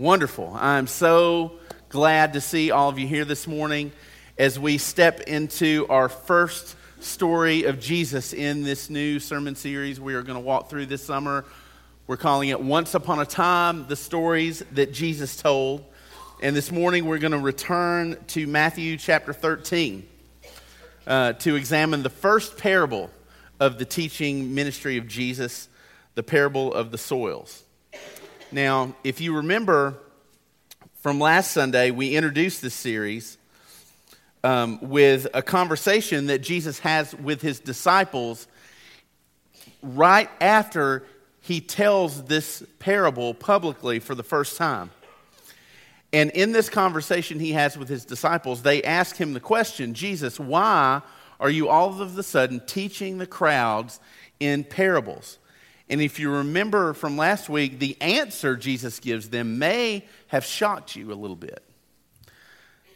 Wonderful. 0.00 0.56
I'm 0.58 0.86
so 0.86 1.58
glad 1.90 2.32
to 2.32 2.40
see 2.40 2.70
all 2.70 2.88
of 2.88 2.98
you 2.98 3.06
here 3.06 3.26
this 3.26 3.46
morning 3.46 3.92
as 4.38 4.58
we 4.58 4.78
step 4.78 5.20
into 5.20 5.86
our 5.90 6.08
first 6.08 6.74
story 7.00 7.64
of 7.64 7.78
Jesus 7.80 8.32
in 8.32 8.62
this 8.62 8.88
new 8.88 9.20
sermon 9.20 9.56
series 9.56 10.00
we 10.00 10.14
are 10.14 10.22
going 10.22 10.38
to 10.38 10.40
walk 10.40 10.70
through 10.70 10.86
this 10.86 11.04
summer. 11.04 11.44
We're 12.06 12.16
calling 12.16 12.48
it 12.48 12.58
Once 12.62 12.94
Upon 12.94 13.20
a 13.20 13.26
Time 13.26 13.88
The 13.88 13.94
Stories 13.94 14.64
That 14.72 14.90
Jesus 14.90 15.36
Told. 15.36 15.84
And 16.42 16.56
this 16.56 16.72
morning 16.72 17.04
we're 17.04 17.18
going 17.18 17.32
to 17.32 17.38
return 17.38 18.16
to 18.28 18.46
Matthew 18.46 18.96
chapter 18.96 19.34
13 19.34 20.08
uh, 21.06 21.34
to 21.34 21.56
examine 21.56 22.02
the 22.02 22.08
first 22.08 22.56
parable 22.56 23.10
of 23.60 23.76
the 23.78 23.84
teaching 23.84 24.54
ministry 24.54 24.96
of 24.96 25.06
Jesus, 25.06 25.68
the 26.14 26.22
parable 26.22 26.72
of 26.72 26.90
the 26.90 26.96
soils. 26.96 27.64
Now, 28.52 28.96
if 29.04 29.20
you 29.20 29.36
remember 29.36 29.96
from 31.02 31.20
last 31.20 31.52
Sunday, 31.52 31.92
we 31.92 32.16
introduced 32.16 32.62
this 32.62 32.74
series 32.74 33.38
um, 34.42 34.80
with 34.82 35.28
a 35.34 35.40
conversation 35.40 36.26
that 36.26 36.40
Jesus 36.40 36.80
has 36.80 37.14
with 37.14 37.42
his 37.42 37.60
disciples 37.60 38.48
right 39.84 40.28
after 40.40 41.04
he 41.40 41.60
tells 41.60 42.24
this 42.24 42.64
parable 42.80 43.34
publicly 43.34 44.00
for 44.00 44.16
the 44.16 44.24
first 44.24 44.56
time. 44.56 44.90
And 46.12 46.30
in 46.30 46.50
this 46.50 46.68
conversation 46.68 47.38
he 47.38 47.52
has 47.52 47.78
with 47.78 47.88
his 47.88 48.04
disciples, 48.04 48.62
they 48.62 48.82
ask 48.82 49.16
him 49.16 49.32
the 49.32 49.38
question 49.38 49.94
Jesus, 49.94 50.40
why 50.40 51.02
are 51.38 51.50
you 51.50 51.68
all 51.68 52.02
of 52.02 52.18
a 52.18 52.22
sudden 52.24 52.60
teaching 52.66 53.18
the 53.18 53.28
crowds 53.28 54.00
in 54.40 54.64
parables? 54.64 55.38
And 55.90 56.00
if 56.00 56.20
you 56.20 56.30
remember 56.30 56.94
from 56.94 57.16
last 57.16 57.48
week, 57.48 57.80
the 57.80 58.00
answer 58.00 58.56
Jesus 58.56 59.00
gives 59.00 59.28
them 59.28 59.58
may 59.58 60.06
have 60.28 60.44
shocked 60.44 60.94
you 60.94 61.12
a 61.12 61.14
little 61.14 61.36
bit. 61.36 61.64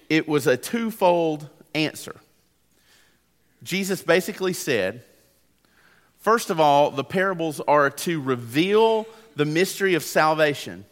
It 0.09 0.29
was 0.29 0.47
a 0.47 0.57
twofold 0.57 1.51
answer. 1.75 2.15
Jesus 3.65 4.01
basically 4.01 4.53
said, 4.53 5.03
first 6.19 6.51
of 6.51 6.61
all, 6.61 6.93
the 6.93 7.03
parables 7.03 7.61
are 7.67 7.91
to 7.91 8.21
reveal 8.21 9.07
the 9.35 9.45
mystery 9.45 9.95
of 9.95 10.05
salvation 10.05 10.85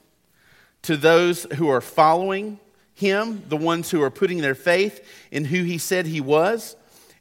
to 0.82 0.96
those 0.96 1.46
who 1.54 1.68
are 1.68 1.80
following 1.80 2.58
him, 2.94 3.44
the 3.48 3.56
ones 3.56 3.92
who 3.92 4.02
are 4.02 4.10
putting 4.10 4.38
their 4.38 4.56
faith 4.56 5.06
in 5.30 5.44
who 5.44 5.62
he 5.62 5.78
said 5.78 6.06
he 6.06 6.20
was, 6.20 6.74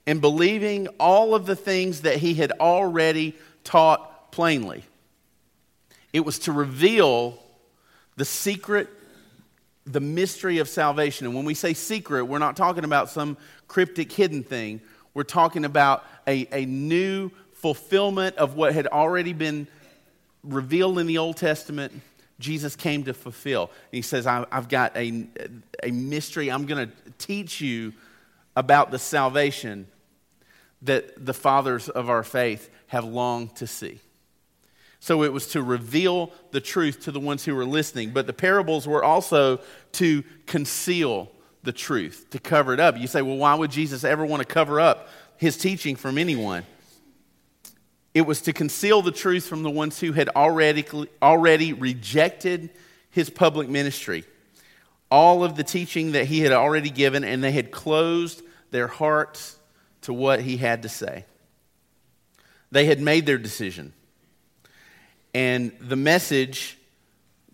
and 0.07 0.21
believing 0.21 0.87
all 0.99 1.35
of 1.35 1.45
the 1.45 1.55
things 1.55 2.01
that 2.01 2.17
he 2.17 2.33
had 2.33 2.51
already 2.53 3.35
taught 3.63 4.10
plainly. 4.31 4.83
It 6.13 6.21
was 6.21 6.39
to 6.39 6.51
reveal 6.51 7.37
the 8.17 8.25
secret, 8.25 8.89
the 9.85 10.01
mystery 10.01 10.59
of 10.59 10.67
salvation. 10.67 11.25
And 11.25 11.35
when 11.35 11.45
we 11.45 11.53
say 11.53 11.73
secret, 11.73 12.25
we're 12.25 12.39
not 12.39 12.55
talking 12.55 12.83
about 12.83 13.09
some 13.09 13.37
cryptic 13.67 14.11
hidden 14.11 14.43
thing. 14.43 14.81
We're 15.13 15.23
talking 15.23 15.65
about 15.65 16.05
a, 16.27 16.47
a 16.51 16.65
new 16.65 17.31
fulfillment 17.53 18.37
of 18.37 18.55
what 18.55 18.73
had 18.73 18.87
already 18.87 19.33
been 19.33 19.67
revealed 20.43 20.99
in 20.99 21.07
the 21.07 21.17
Old 21.17 21.37
Testament. 21.37 21.93
Jesus 22.39 22.75
came 22.75 23.03
to 23.03 23.13
fulfill. 23.13 23.63
And 23.63 23.97
he 23.97 24.01
says, 24.01 24.25
I've 24.25 24.67
got 24.67 24.95
a, 24.97 25.27
a 25.83 25.91
mystery. 25.91 26.51
I'm 26.51 26.65
going 26.65 26.89
to 26.89 26.93
teach 27.17 27.61
you 27.61 27.93
about 28.55 28.91
the 28.91 28.99
salvation 28.99 29.87
that 30.81 31.25
the 31.25 31.33
fathers 31.33 31.87
of 31.87 32.09
our 32.09 32.23
faith 32.23 32.69
have 32.87 33.05
longed 33.05 33.55
to 33.57 33.67
see. 33.67 33.99
So 35.03 35.23
it 35.23 35.33
was 35.33 35.47
to 35.47 35.63
reveal 35.63 36.31
the 36.51 36.61
truth 36.61 37.01
to 37.05 37.11
the 37.11 37.19
ones 37.19 37.43
who 37.43 37.55
were 37.55 37.65
listening. 37.65 38.11
But 38.11 38.27
the 38.27 38.33
parables 38.33 38.87
were 38.87 39.03
also 39.03 39.59
to 39.93 40.23
conceal 40.45 41.31
the 41.63 41.71
truth, 41.71 42.27
to 42.29 42.39
cover 42.39 42.71
it 42.71 42.79
up. 42.79 42.99
You 42.99 43.07
say, 43.07 43.23
well, 43.23 43.37
why 43.37 43.55
would 43.55 43.71
Jesus 43.71 44.03
ever 44.03 44.23
want 44.23 44.41
to 44.41 44.47
cover 44.47 44.79
up 44.79 45.09
his 45.37 45.57
teaching 45.57 45.95
from 45.95 46.19
anyone? 46.19 46.65
It 48.13 48.27
was 48.27 48.41
to 48.41 48.53
conceal 48.53 49.01
the 49.01 49.11
truth 49.11 49.47
from 49.47 49.63
the 49.63 49.71
ones 49.71 49.99
who 49.99 50.11
had 50.11 50.29
already, 50.29 50.85
already 51.19 51.73
rejected 51.73 52.69
his 53.09 53.31
public 53.31 53.69
ministry, 53.69 54.23
all 55.09 55.43
of 55.43 55.55
the 55.55 55.63
teaching 55.63 56.11
that 56.11 56.25
he 56.25 56.41
had 56.41 56.51
already 56.51 56.91
given, 56.91 57.23
and 57.23 57.43
they 57.43 57.51
had 57.51 57.71
closed 57.71 58.43
their 58.69 58.87
hearts 58.87 59.57
to 60.01 60.13
what 60.13 60.41
he 60.41 60.57
had 60.57 60.83
to 60.83 60.89
say. 60.89 61.25
They 62.69 62.85
had 62.85 63.01
made 63.01 63.25
their 63.25 63.39
decision. 63.39 63.93
And 65.33 65.71
the 65.79 65.95
message 65.95 66.77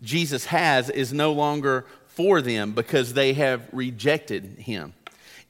Jesus 0.01 0.45
has 0.45 0.89
is 0.89 1.13
no 1.13 1.33
longer 1.33 1.85
for 2.07 2.41
them 2.41 2.73
because 2.73 3.13
they 3.13 3.33
have 3.33 3.67
rejected 3.71 4.43
him, 4.59 4.93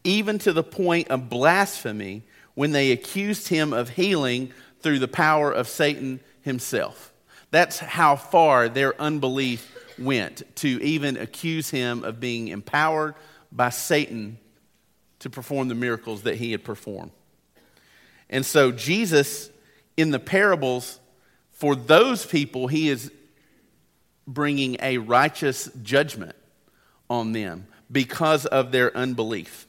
even 0.04 0.38
to 0.40 0.52
the 0.54 0.64
point 0.64 1.10
of 1.10 1.30
blasphemy 1.30 2.24
when 2.56 2.72
they 2.72 2.92
accused 2.92 3.48
him 3.48 3.72
of 3.72 3.90
healing 3.90 4.52
through 4.82 5.00
the 5.00 5.08
power 5.08 5.52
of 5.52 5.68
Satan 5.68 6.20
himself. 6.42 7.14
That's 7.52 7.80
how 7.80 8.16
far 8.16 8.68
their 8.68 9.00
unbelief 9.02 9.74
went 9.98 10.44
to 10.58 10.68
even 10.84 11.18
accuse 11.18 11.70
him 11.70 12.04
of 12.04 12.20
being 12.20 12.50
empowered 12.50 13.16
by 13.52 13.70
Satan 13.70 14.38
to 15.20 15.30
perform 15.30 15.68
the 15.68 15.76
miracles 15.76 16.24
that 16.24 16.36
he 16.36 16.52
had 16.52 16.64
performed. 16.64 17.12
And 18.30 18.46
so, 18.46 18.72
Jesus, 18.72 19.50
in 19.96 20.12
the 20.12 20.20
parables, 20.20 21.00
for 21.58 21.76
those 21.76 22.26
people, 22.26 22.68
he 22.68 22.90
is 22.90 23.12
bringing 24.26 24.78
a 24.82 24.98
righteous 24.98 25.70
judgment 25.82 26.36
on 27.10 27.32
them 27.32 27.68
because 27.92 28.46
of 28.46 28.72
their 28.72 28.96
unbelief. 28.96 29.66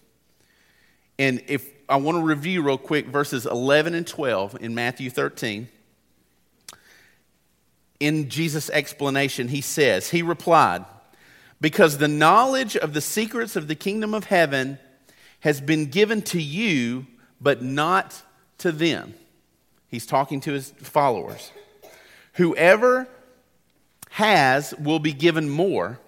And 1.19 1.43
if 1.49 1.69
I 1.89 1.97
want 1.97 2.19
to 2.19 2.23
review 2.23 2.63
real 2.63 2.77
quick 2.77 3.07
verses 3.07 3.47
11 3.47 3.95
and 3.95 4.07
12 4.07 4.59
in 4.61 4.75
Matthew 4.75 5.09
13. 5.09 5.69
In 7.99 8.29
Jesus' 8.29 8.69
explanation, 8.71 9.49
he 9.49 9.63
says, 9.63 10.11
He 10.11 10.21
replied, 10.21 10.85
Because 11.61 11.97
the 11.97 12.09
knowledge 12.09 12.77
of 12.77 12.93
the 12.93 13.01
secrets 13.01 13.57
of 13.57 13.69
the 13.69 13.75
kingdom 13.75 14.13
of 14.13 14.25
heaven 14.25 14.79
has 15.41 15.63
been 15.63 15.87
given 15.87 16.21
to 16.21 16.43
you, 16.43 17.07
but 17.41 17.63
not 17.63 18.23
to 18.59 18.71
them. 18.71 19.15
He's 19.89 20.05
talking 20.05 20.41
to 20.43 20.53
his 20.53 20.71
followers. 20.73 21.53
Whoever 22.39 23.09
has 24.11 24.73
will 24.79 25.01
be 25.01 25.13
given 25.13 25.51
more, 25.51 25.99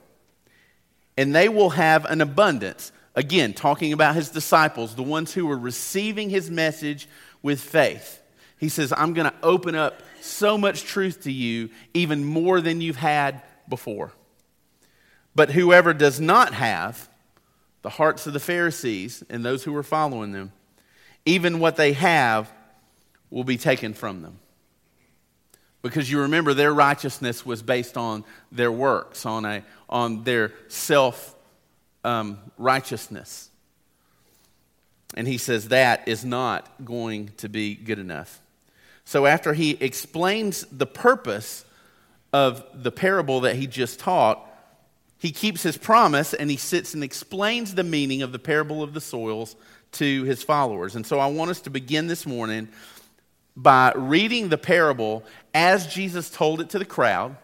and 1.17 1.35
they 1.35 1.49
will 1.49 1.71
have 1.71 2.05
an 2.05 2.21
abundance. 2.21 2.93
Again, 3.17 3.53
talking 3.53 3.93
about 3.93 4.15
his 4.15 4.31
disciples, 4.31 4.95
the 4.95 5.03
ones 5.03 5.35
who 5.35 5.47
were 5.47 5.59
receiving 5.59 6.31
his 6.31 6.49
message 6.49 7.09
with 7.43 7.61
faith. 7.61 8.23
He 8.59 8.69
says, 8.69 8.93
I'm 8.97 9.13
going 9.13 9.29
to 9.29 9.35
open 9.43 9.75
up 9.75 10.03
so 10.21 10.57
much 10.57 10.85
truth 10.85 11.25
to 11.25 11.33
you, 11.33 11.71
even 11.95 12.25
more 12.25 12.61
than 12.61 12.81
you've 12.81 12.95
had 12.95 13.43
before. 13.69 14.13
But 15.35 15.51
whoever 15.51 15.93
does 15.93 16.21
not 16.21 16.55
have 16.55 17.09
the 17.83 17.91
hearts 17.91 18.29
of 18.29 18.35
the 18.35 18.39
Pharisees 18.41 19.25
and 19.29 19.45
those 19.45 19.65
who 19.65 19.73
were 19.73 19.83
following 19.83 20.31
them, 20.31 20.53
even 21.25 21.59
what 21.59 21.75
they 21.75 21.93
have 21.95 22.53
will 23.31 23.43
be 23.43 23.57
taken 23.57 23.95
from 23.95 24.23
them. 24.23 24.39
Because 25.83 26.11
you 26.11 26.21
remember 26.21 26.53
their 26.53 26.75
righteousness 26.75 27.47
was 27.47 27.63
based 27.63 27.97
on 27.97 28.25
their 28.53 28.71
works, 28.71 29.25
on, 29.25 29.45
a, 29.45 29.65
on 29.89 30.25
their 30.25 30.53
self 30.69 31.35
um, 32.05 32.39
righteousness. 32.59 33.51
And 35.15 35.27
he 35.27 35.39
says 35.39 35.69
that 35.69 36.07
is 36.07 36.25
not 36.25 36.85
going 36.85 37.33
to 37.39 37.49
be 37.49 37.75
good 37.75 37.99
enough. 37.99 38.41
So, 39.05 39.27
after 39.27 39.55
he 39.55 39.73
explains 39.81 40.65
the 40.71 40.87
purpose 40.87 41.65
of 42.33 42.65
the 42.73 42.93
parable 42.93 43.41
that 43.41 43.57
he 43.57 43.67
just 43.67 43.99
taught, 43.99 44.47
he 45.19 45.33
keeps 45.33 45.63
his 45.63 45.77
promise 45.77 46.33
and 46.33 46.49
he 46.49 46.57
sits 46.57 46.95
and 46.95 47.03
explains 47.03 47.75
the 47.75 47.83
meaning 47.83 48.23
of 48.23 48.31
the 48.31 48.39
parable 48.39 48.83
of 48.83 48.95
the 48.95 49.01
soils 49.01 49.57
to 49.93 50.23
his 50.25 50.45
followers. 50.45 50.95
And 50.95 51.05
so, 51.05 51.19
I 51.19 51.27
want 51.27 51.51
us 51.51 51.63
to 51.63 51.71
begin 51.71 52.07
this 52.07 52.25
morning 52.25 52.69
by 53.57 53.93
reading 53.95 54.49
the 54.49 54.59
parable 54.59 55.25
as 55.55 55.87
Jesus 55.87 56.31
told 56.31 56.61
it 56.61 56.71
to 56.71 56.79
the 56.79 56.85
crowd 56.85 57.37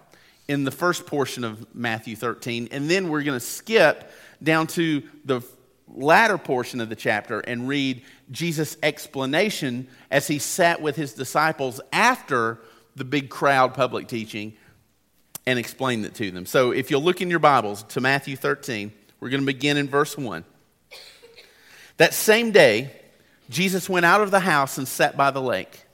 in 0.49 0.65
the 0.65 0.71
first 0.71 1.07
portion 1.07 1.45
of 1.45 1.75
Matthew 1.75 2.17
13. 2.17 2.69
And 2.71 2.89
then 2.89 3.09
we're 3.09 3.23
going 3.23 3.39
to 3.39 3.45
skip 3.45 4.11
down 4.43 4.67
to 4.69 5.03
the 5.25 5.43
latter 5.89 6.39
portion 6.39 6.81
of 6.81 6.89
the 6.89 6.97
chapter 6.97 7.41
and 7.41 7.69
read 7.69 8.03
Jesus' 8.31 8.77
explanation 8.83 9.89
as 10.11 10.27
he 10.27 10.39
sat 10.39 10.81
with 10.83 10.97
his 10.97 11.13
disciples 11.13 11.81
after 11.93 12.59
the 12.97 13.05
big 13.05 13.29
crowd 13.29 13.75
public 13.75 14.09
teaching 14.09 14.55
and 15.47 15.59
explained 15.59 16.05
it 16.05 16.15
to 16.15 16.31
them. 16.31 16.47
So 16.47 16.73
if 16.73 16.91
you'll 16.91 17.03
look 17.03 17.21
in 17.21 17.31
your 17.31 17.39
Bibles 17.39 17.85
to 17.85 18.01
Matthew 18.01 18.37
13, 18.37 18.93
we're 19.21 19.31
going 19.31 19.43
to 19.43 19.47
begin 19.47 19.77
in 19.77 19.89
verse 19.89 20.17
1. 20.17 20.45
That 21.99 22.15
same 22.15 22.51
day, 22.51 22.91
Jesus 23.49 23.89
went 23.89 24.05
out 24.05 24.21
of 24.21 24.31
the 24.31 24.41
house 24.41 24.77
and 24.77 24.89
sat 24.89 25.17
by 25.17 25.31
the 25.31 25.41
lake. 25.41 25.86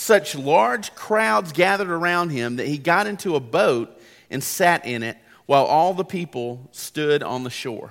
Such 0.00 0.36
large 0.36 0.94
crowds 0.94 1.50
gathered 1.50 1.90
around 1.90 2.30
him 2.30 2.54
that 2.56 2.68
he 2.68 2.78
got 2.78 3.08
into 3.08 3.34
a 3.34 3.40
boat 3.40 4.00
and 4.30 4.44
sat 4.44 4.86
in 4.86 5.02
it 5.02 5.16
while 5.46 5.64
all 5.64 5.92
the 5.92 6.04
people 6.04 6.68
stood 6.70 7.20
on 7.20 7.42
the 7.42 7.50
shore. 7.50 7.90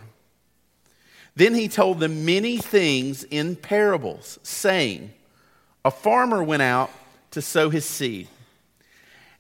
Then 1.36 1.54
he 1.54 1.68
told 1.68 2.00
them 2.00 2.24
many 2.24 2.59
things 2.59 3.25
in 3.25 3.57
parables, 3.57 4.39
saying, 4.42 5.12
A 5.83 5.92
farmer 5.92 6.42
went 6.42 6.62
out 6.62 6.92
to 7.31 7.42
sow 7.42 7.69
his 7.69 7.83
seed. 7.83 8.30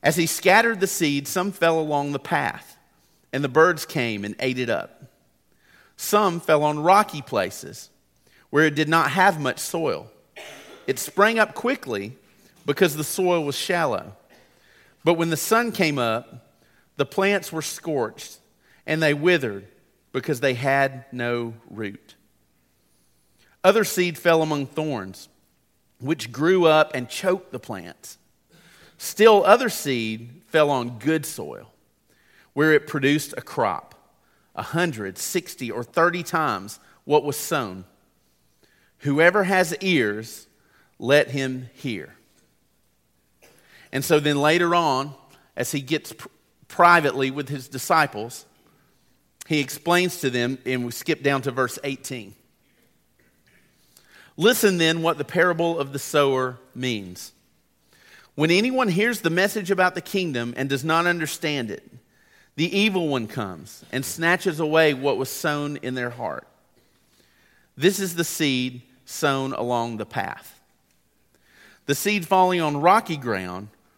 As 0.03 0.17
he 0.17 0.25
scattered 0.25 0.81
the 0.81 0.87
seed, 0.87 1.25
some 1.25 1.53
fell 1.53 1.79
along 1.79 2.11
the 2.11 2.19
path, 2.19 2.77
and 3.31 3.45
the 3.45 3.49
birds 3.49 3.85
came 3.85 4.25
and 4.25 4.35
ate 4.41 4.59
it 4.59 4.69
up. 4.69 5.03
Some 5.95 6.41
fell 6.41 6.63
on 6.63 6.79
rocky 6.79 7.21
places 7.21 7.89
where 8.49 8.65
it 8.65 8.75
did 8.75 8.89
not 8.89 9.11
have 9.11 9.39
much 9.39 9.59
soil. 9.59 10.11
It 10.85 10.99
sprang 10.99 11.39
up 11.39 11.55
quickly 11.55 12.17
because 12.67 12.95
the 12.95 13.03
soil 13.03 13.43
was 13.43 13.55
shallow. 13.55 14.15
But 15.03 15.13
when 15.13 15.31
the 15.31 15.37
sun 15.37 15.71
came 15.71 15.97
up, 15.97 16.51
the 16.97 17.05
plants 17.05 17.51
were 17.51 17.61
scorched 17.63 18.37
and 18.85 19.01
they 19.01 19.13
withered 19.13 19.65
because 20.11 20.41
they 20.41 20.53
had 20.53 21.05
no 21.11 21.53
root. 21.69 22.15
Other 23.63 23.85
seed 23.85 24.17
fell 24.17 24.41
among 24.41 24.67
thorns, 24.67 25.29
which 25.99 26.31
grew 26.31 26.65
up 26.65 26.93
and 26.93 27.09
choked 27.09 27.51
the 27.51 27.59
plants. 27.59 28.17
Still, 28.97 29.45
other 29.45 29.69
seed 29.69 30.41
fell 30.47 30.69
on 30.69 30.99
good 30.99 31.25
soil, 31.25 31.71
where 32.53 32.73
it 32.73 32.85
produced 32.87 33.33
a 33.37 33.41
crop, 33.41 33.95
a 34.55 34.61
hundred, 34.61 35.17
sixty, 35.17 35.71
or 35.71 35.83
thirty 35.83 36.23
times 36.23 36.79
what 37.05 37.23
was 37.23 37.37
sown. 37.37 37.85
Whoever 38.99 39.43
has 39.43 39.75
ears, 39.79 40.47
let 40.99 41.29
him 41.29 41.69
hear. 41.73 42.16
And 43.97 44.05
so 44.05 44.19
then 44.19 44.39
later 44.39 44.75
on, 44.75 45.15
as 45.55 45.71
he 45.71 45.81
gets 45.81 46.13
pr- 46.13 46.27
privately 46.67 47.31
with 47.31 47.49
his 47.49 47.67
disciples, 47.67 48.45
he 49.47 49.59
explains 49.59 50.19
to 50.19 50.29
them, 50.29 50.59
and 50.67 50.85
we 50.85 50.91
skip 50.91 51.23
down 51.23 51.41
to 51.41 51.49
verse 51.49 51.79
18. 51.83 52.35
Listen 54.37 54.77
then 54.77 55.01
what 55.01 55.17
the 55.17 55.25
parable 55.25 55.79
of 55.79 55.93
the 55.93 55.97
sower 55.97 56.59
means. 56.75 57.31
When 58.35 58.51
anyone 58.51 58.87
hears 58.87 59.21
the 59.21 59.31
message 59.31 59.71
about 59.71 59.95
the 59.95 60.01
kingdom 60.01 60.53
and 60.55 60.69
does 60.69 60.83
not 60.83 61.07
understand 61.07 61.71
it, 61.71 61.83
the 62.55 62.77
evil 62.77 63.07
one 63.07 63.25
comes 63.25 63.83
and 63.91 64.05
snatches 64.05 64.59
away 64.59 64.93
what 64.93 65.17
was 65.17 65.29
sown 65.29 65.77
in 65.77 65.95
their 65.95 66.11
heart. 66.11 66.47
This 67.75 67.99
is 67.99 68.13
the 68.13 68.23
seed 68.23 68.83
sown 69.05 69.53
along 69.53 69.97
the 69.97 70.05
path. 70.05 70.61
The 71.87 71.95
seed 71.95 72.27
falling 72.27 72.61
on 72.61 72.79
rocky 72.79 73.17
ground 73.17 73.69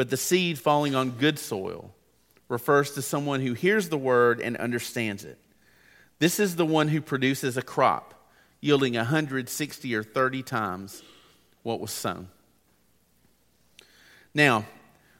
But 0.00 0.08
the 0.08 0.16
seed 0.16 0.58
falling 0.58 0.94
on 0.94 1.10
good 1.10 1.38
soil 1.38 1.90
refers 2.48 2.92
to 2.92 3.02
someone 3.02 3.42
who 3.42 3.52
hears 3.52 3.90
the 3.90 3.98
word 3.98 4.40
and 4.40 4.56
understands 4.56 5.26
it. 5.26 5.38
This 6.18 6.40
is 6.40 6.56
the 6.56 6.64
one 6.64 6.88
who 6.88 7.02
produces 7.02 7.58
a 7.58 7.62
crop 7.62 8.14
yielding 8.62 8.94
160 8.94 9.94
or 9.94 10.02
30 10.02 10.42
times 10.42 11.02
what 11.64 11.80
was 11.80 11.90
sown. 11.90 12.28
Now, 14.32 14.64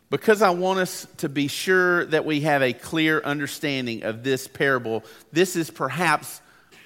because 0.08 0.40
I 0.40 0.48
want 0.48 0.78
us 0.78 1.06
to 1.18 1.28
be 1.28 1.46
sure 1.46 2.06
that 2.06 2.24
we 2.24 2.40
have 2.40 2.62
a 2.62 2.72
clear 2.72 3.20
understanding 3.20 4.04
of 4.04 4.22
this 4.22 4.48
parable, 4.48 5.04
this 5.30 5.56
is 5.56 5.70
perhaps 5.70 6.40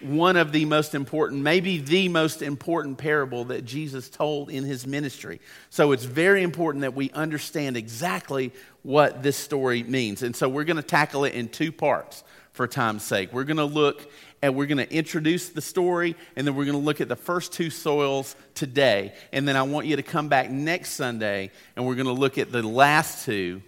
one 0.05 0.37
of 0.37 0.53
the 0.53 0.65
most 0.65 0.95
important, 0.95 1.43
maybe 1.43 1.79
the 1.79 2.09
most 2.09 2.43
important 2.43 2.99
parable 2.99 3.45
that 3.47 3.65
Jesus 3.65 4.09
told 4.09 4.51
in 4.51 4.65
his 4.65 4.87
ministry. 4.87 5.41
So 5.71 5.93
it's 5.93 6.05
very 6.05 6.43
important 6.43 6.83
that 6.83 6.95
we 6.95 7.11
understand 7.11 7.77
exactly 7.77 8.53
what 8.83 9.23
this 9.23 9.37
story 9.37 9.83
means. 9.83 10.23
And 10.23 10.37
so 10.37 10.49
we're 10.49 10.65
going 10.65 10.77
to 10.77 10.83
tackle 10.83 11.25
it 11.25 11.35
in 11.35 11.49
two 11.49 11.73
parts 11.73 12.23
for 12.53 12.67
time's 12.67 13.03
sake. 13.03 13.33
We're 13.33 13.45
going 13.45 13.56
to 13.56 13.65
look 13.65 14.11
and 14.43 14.55
we're 14.55 14.67
going 14.67 14.77
to 14.77 14.93
introduce 14.95 15.49
the 15.49 15.62
story, 15.62 16.15
and 16.37 16.47
then 16.47 16.55
we're 16.55 16.67
going 16.67 16.79
to 16.79 16.85
look 16.85 17.01
at 17.01 17.09
the 17.09 17.17
first 17.17 17.55
two 17.55 17.71
soils 17.71 18.37
today. 18.55 19.15
And 19.33 19.49
then 19.49 19.56
I 19.56 19.62
want 19.62 19.87
you 19.87 19.97
to 19.97 20.03
come 20.03 20.29
back 20.29 20.51
next 20.51 20.91
Sunday, 20.91 21.51
and 21.75 21.87
we're 21.87 21.95
going 21.95 22.09
to 22.09 22.12
look 22.12 22.37
at 22.37 22.53
the 22.53 22.62
last 22.62 23.25
two 23.25 23.62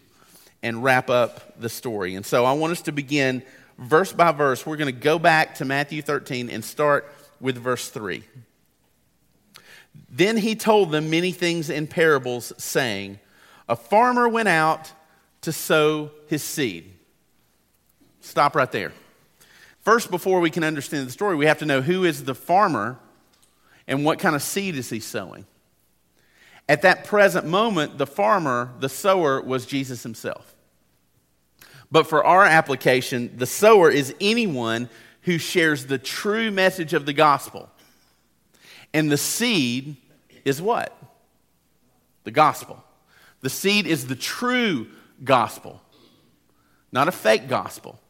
and 0.62 0.85
wrap 0.85 1.09
up 1.09 1.59
the 1.59 1.71
story. 1.71 2.15
And 2.15 2.27
so 2.27 2.44
I 2.44 2.53
want 2.53 2.73
us 2.73 2.83
to 2.83 2.93
begin 2.93 3.43
verse 3.78 4.12
by 4.12 4.32
verse, 4.32 4.64
we're 4.64 4.76
going 4.76 4.93
to 4.93 5.00
go 5.00 5.19
back 5.19 5.56
to 5.56 5.64
Matthew 5.64 6.02
13 6.02 6.50
and 6.50 6.64
start 6.64 7.12
with 7.40 7.58
verse 7.58 7.88
3. 7.88 8.23
Then 10.11 10.37
he 10.37 10.55
told 10.55 10.90
them 10.90 11.11
many 11.11 11.32
things 11.32 11.70
in 11.70 11.87
parables, 11.87 12.52
saying, 12.58 13.19
A 13.69 13.76
farmer 13.76 14.28
went 14.28 14.49
out 14.49 14.93
to 15.43 15.52
sow 15.52 16.11
his 16.26 16.43
seed. 16.43 16.93
Stop 18.20 18.56
right 18.56 18.70
there. 18.73 18.93
First, 19.81 20.11
before 20.11 20.40
we 20.40 20.50
can 20.50 20.64
understand 20.64 21.06
the 21.06 21.12
story, 21.12 21.37
we 21.37 21.46
have 21.46 21.58
to 21.58 21.67
know 21.67 21.81
who 21.81 22.05
is 22.05 22.25
the 22.25 22.34
farmer 22.34 22.99
and 23.87 24.05
what 24.05 24.19
kind 24.19 24.34
of 24.34 24.43
seed 24.43 24.75
is 24.75 24.90
he 24.90 24.99
sowing. 24.99 25.46
At 26.69 26.82
that 26.82 27.05
present 27.05 27.46
moment, 27.46 27.96
the 27.96 28.06
farmer, 28.06 28.73
the 28.81 28.88
sower, 28.88 29.40
was 29.40 29.64
Jesus 29.64 30.02
himself. 30.02 30.56
But 31.91 32.06
for 32.06 32.25
our 32.25 32.44
application, 32.44 33.37
the 33.37 33.47
sower 33.47 33.91
is 33.91 34.15
anyone 34.21 34.88
who 35.23 35.38
shares 35.38 35.87
the 35.87 35.99
true 35.99 36.50
message 36.50 36.93
of 36.94 37.06
the 37.06 37.12
gospel. 37.12 37.69
And 38.93 39.11
the 39.11 39.17
seed 39.17 39.97
is 40.44 40.62
what? 40.62 40.97
The 42.25 42.31
gospel. 42.31 42.83
The 43.41 43.50
seed 43.50 43.87
is 43.87 44.06
the 44.06 44.17
true 44.17 44.88
gospel, 45.23 45.81
not 46.91 47.09
a 47.09 47.12
fake 47.12 47.49
gospel, 47.49 48.00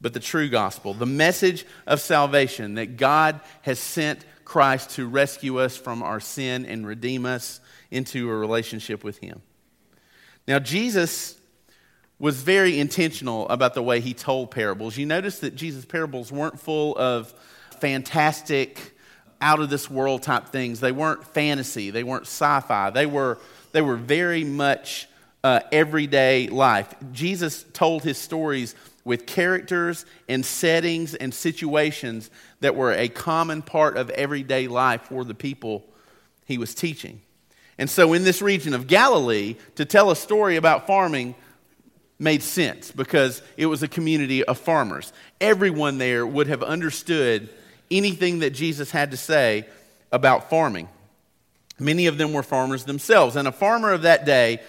but 0.00 0.12
the 0.12 0.20
true 0.20 0.48
gospel. 0.48 0.94
The 0.94 1.06
message 1.06 1.64
of 1.86 2.00
salvation 2.00 2.74
that 2.74 2.96
God 2.96 3.40
has 3.62 3.78
sent 3.78 4.24
Christ 4.44 4.90
to 4.90 5.06
rescue 5.06 5.60
us 5.60 5.76
from 5.76 6.02
our 6.02 6.20
sin 6.20 6.66
and 6.66 6.86
redeem 6.86 7.24
us 7.24 7.60
into 7.90 8.28
a 8.30 8.34
relationship 8.34 9.04
with 9.04 9.18
Him. 9.18 9.42
Now, 10.48 10.58
Jesus 10.58 11.39
was 12.20 12.42
very 12.42 12.78
intentional 12.78 13.48
about 13.48 13.74
the 13.74 13.82
way 13.82 13.98
he 13.98 14.12
told 14.14 14.50
parables. 14.50 14.96
You 14.96 15.06
notice 15.06 15.40
that 15.40 15.56
Jesus' 15.56 15.86
parables 15.86 16.30
weren't 16.30 16.60
full 16.60 16.96
of 16.96 17.32
fantastic, 17.80 18.94
out 19.40 19.58
of 19.58 19.70
this 19.70 19.90
world 19.90 20.22
type 20.22 20.48
things. 20.50 20.80
They 20.80 20.92
weren't 20.92 21.24
fantasy, 21.24 21.90
they 21.90 22.04
weren't 22.04 22.26
sci 22.26 22.60
fi. 22.60 22.90
They 22.90 23.06
were, 23.06 23.38
they 23.72 23.80
were 23.80 23.96
very 23.96 24.44
much 24.44 25.08
uh, 25.42 25.60
everyday 25.72 26.48
life. 26.48 26.94
Jesus 27.12 27.64
told 27.72 28.04
his 28.04 28.18
stories 28.18 28.74
with 29.02 29.24
characters 29.26 30.04
and 30.28 30.44
settings 30.44 31.14
and 31.14 31.32
situations 31.32 32.30
that 32.60 32.76
were 32.76 32.92
a 32.92 33.08
common 33.08 33.62
part 33.62 33.96
of 33.96 34.10
everyday 34.10 34.68
life 34.68 35.04
for 35.04 35.24
the 35.24 35.34
people 35.34 35.88
he 36.44 36.58
was 36.58 36.74
teaching. 36.74 37.22
And 37.78 37.88
so, 37.88 38.12
in 38.12 38.24
this 38.24 38.42
region 38.42 38.74
of 38.74 38.86
Galilee, 38.86 39.56
to 39.76 39.86
tell 39.86 40.10
a 40.10 40.16
story 40.16 40.56
about 40.56 40.86
farming 40.86 41.34
made 42.20 42.42
sense 42.42 42.92
because 42.92 43.42
it 43.56 43.66
was 43.66 43.82
a 43.82 43.88
community 43.88 44.44
of 44.44 44.58
farmers. 44.58 45.12
Everyone 45.40 45.98
there 45.98 46.26
would 46.26 46.46
have 46.46 46.62
understood 46.62 47.48
anything 47.90 48.40
that 48.40 48.50
Jesus 48.50 48.90
had 48.90 49.10
to 49.10 49.16
say 49.16 49.66
about 50.12 50.50
farming. 50.50 50.88
Many 51.78 52.06
of 52.06 52.18
them 52.18 52.34
were 52.34 52.42
farmers 52.42 52.84
themselves. 52.84 53.36
And 53.36 53.48
a 53.48 53.52
farmer 53.52 53.92
of 53.92 54.02
that 54.02 54.26
day 54.26 54.60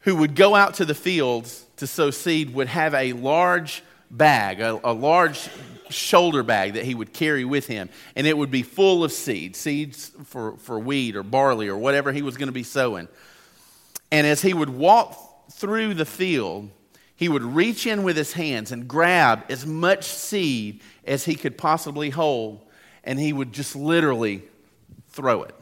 who 0.00 0.16
would 0.16 0.34
go 0.34 0.54
out 0.56 0.74
to 0.74 0.84
the 0.84 0.94
fields 0.94 1.64
to 1.76 1.86
sow 1.86 2.10
seed 2.10 2.52
would 2.52 2.68
have 2.68 2.94
a 2.94 3.12
large 3.12 3.84
bag, 4.10 4.60
a, 4.60 4.80
a 4.82 4.92
large 4.92 5.48
shoulder 5.88 6.42
bag 6.42 6.74
that 6.74 6.84
he 6.84 6.96
would 6.96 7.12
carry 7.12 7.44
with 7.44 7.68
him. 7.68 7.88
And 8.16 8.26
it 8.26 8.36
would 8.36 8.50
be 8.50 8.62
full 8.62 9.04
of 9.04 9.12
seeds, 9.12 9.56
seeds 9.56 10.10
for, 10.24 10.56
for 10.56 10.80
wheat 10.80 11.14
or 11.14 11.22
barley 11.22 11.68
or 11.68 11.76
whatever 11.76 12.12
he 12.12 12.22
was 12.22 12.36
going 12.36 12.48
to 12.48 12.52
be 12.52 12.64
sowing. 12.64 13.06
And 14.10 14.26
as 14.26 14.42
he 14.42 14.52
would 14.52 14.70
walk 14.70 15.16
through 15.50 15.94
the 15.94 16.04
field, 16.04 16.70
he 17.14 17.28
would 17.28 17.42
reach 17.42 17.86
in 17.86 18.02
with 18.02 18.16
his 18.16 18.34
hands 18.34 18.72
and 18.72 18.86
grab 18.86 19.44
as 19.48 19.64
much 19.66 20.04
seed 20.04 20.82
as 21.06 21.24
he 21.24 21.34
could 21.34 21.56
possibly 21.56 22.10
hold, 22.10 22.60
and 23.04 23.18
he 23.18 23.32
would 23.32 23.52
just 23.52 23.74
literally 23.74 24.42
throw 25.08 25.42
it. 25.42 25.54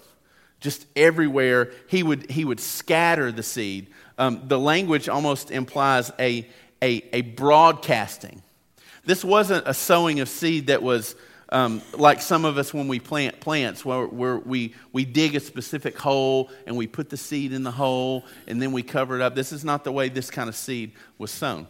Just 0.61 0.87
everywhere, 0.97 1.71
he 1.88 2.03
would, 2.03 2.31
he 2.31 2.45
would 2.45 2.59
scatter 2.59 3.31
the 3.31 3.43
seed. 3.43 3.88
Um, 4.19 4.43
the 4.49 4.59
language 4.59 5.09
almost 5.09 5.50
implies 5.50 6.11
a, 6.19 6.49
a, 6.83 7.05
a 7.12 7.21
broadcasting. 7.21 8.43
This 9.05 9.25
wasn't 9.25 9.69
a 9.69 9.75
sowing 9.75 10.21
of 10.21 10.29
seed 10.29 10.69
that 10.69 10.83
was 10.83 11.14
um, 11.55 11.83
like 11.97 12.21
some 12.21 12.45
of 12.45 12.59
us 12.59 12.75
when 12.75 12.89
we 12.89 12.99
plant 12.99 13.39
plants, 13.39 13.85
where, 13.85 14.07
where, 14.07 14.39
we, 14.39 14.75
we 14.93 15.05
dig 15.05 15.37
a 15.37 15.41
specific 15.41 15.97
hole 15.97 16.51
and 16.67 16.77
we 16.77 16.89
put 16.89 17.11
the 17.11 17.17
seed 17.17 17.53
in 17.53 17.63
the 17.63 17.71
hole 17.71 18.25
and 18.49 18.61
then 18.61 18.73
we 18.73 18.83
cover 18.83 19.15
it 19.15 19.23
up. 19.23 19.37
This 19.37 19.53
is 19.53 19.65
not 19.65 19.85
the 19.85 19.93
way 19.93 20.09
this 20.09 20.33
kind 20.33 20.49
of 20.49 20.57
seed 20.57 20.91
was 21.17 21.31
sown. 21.31 21.69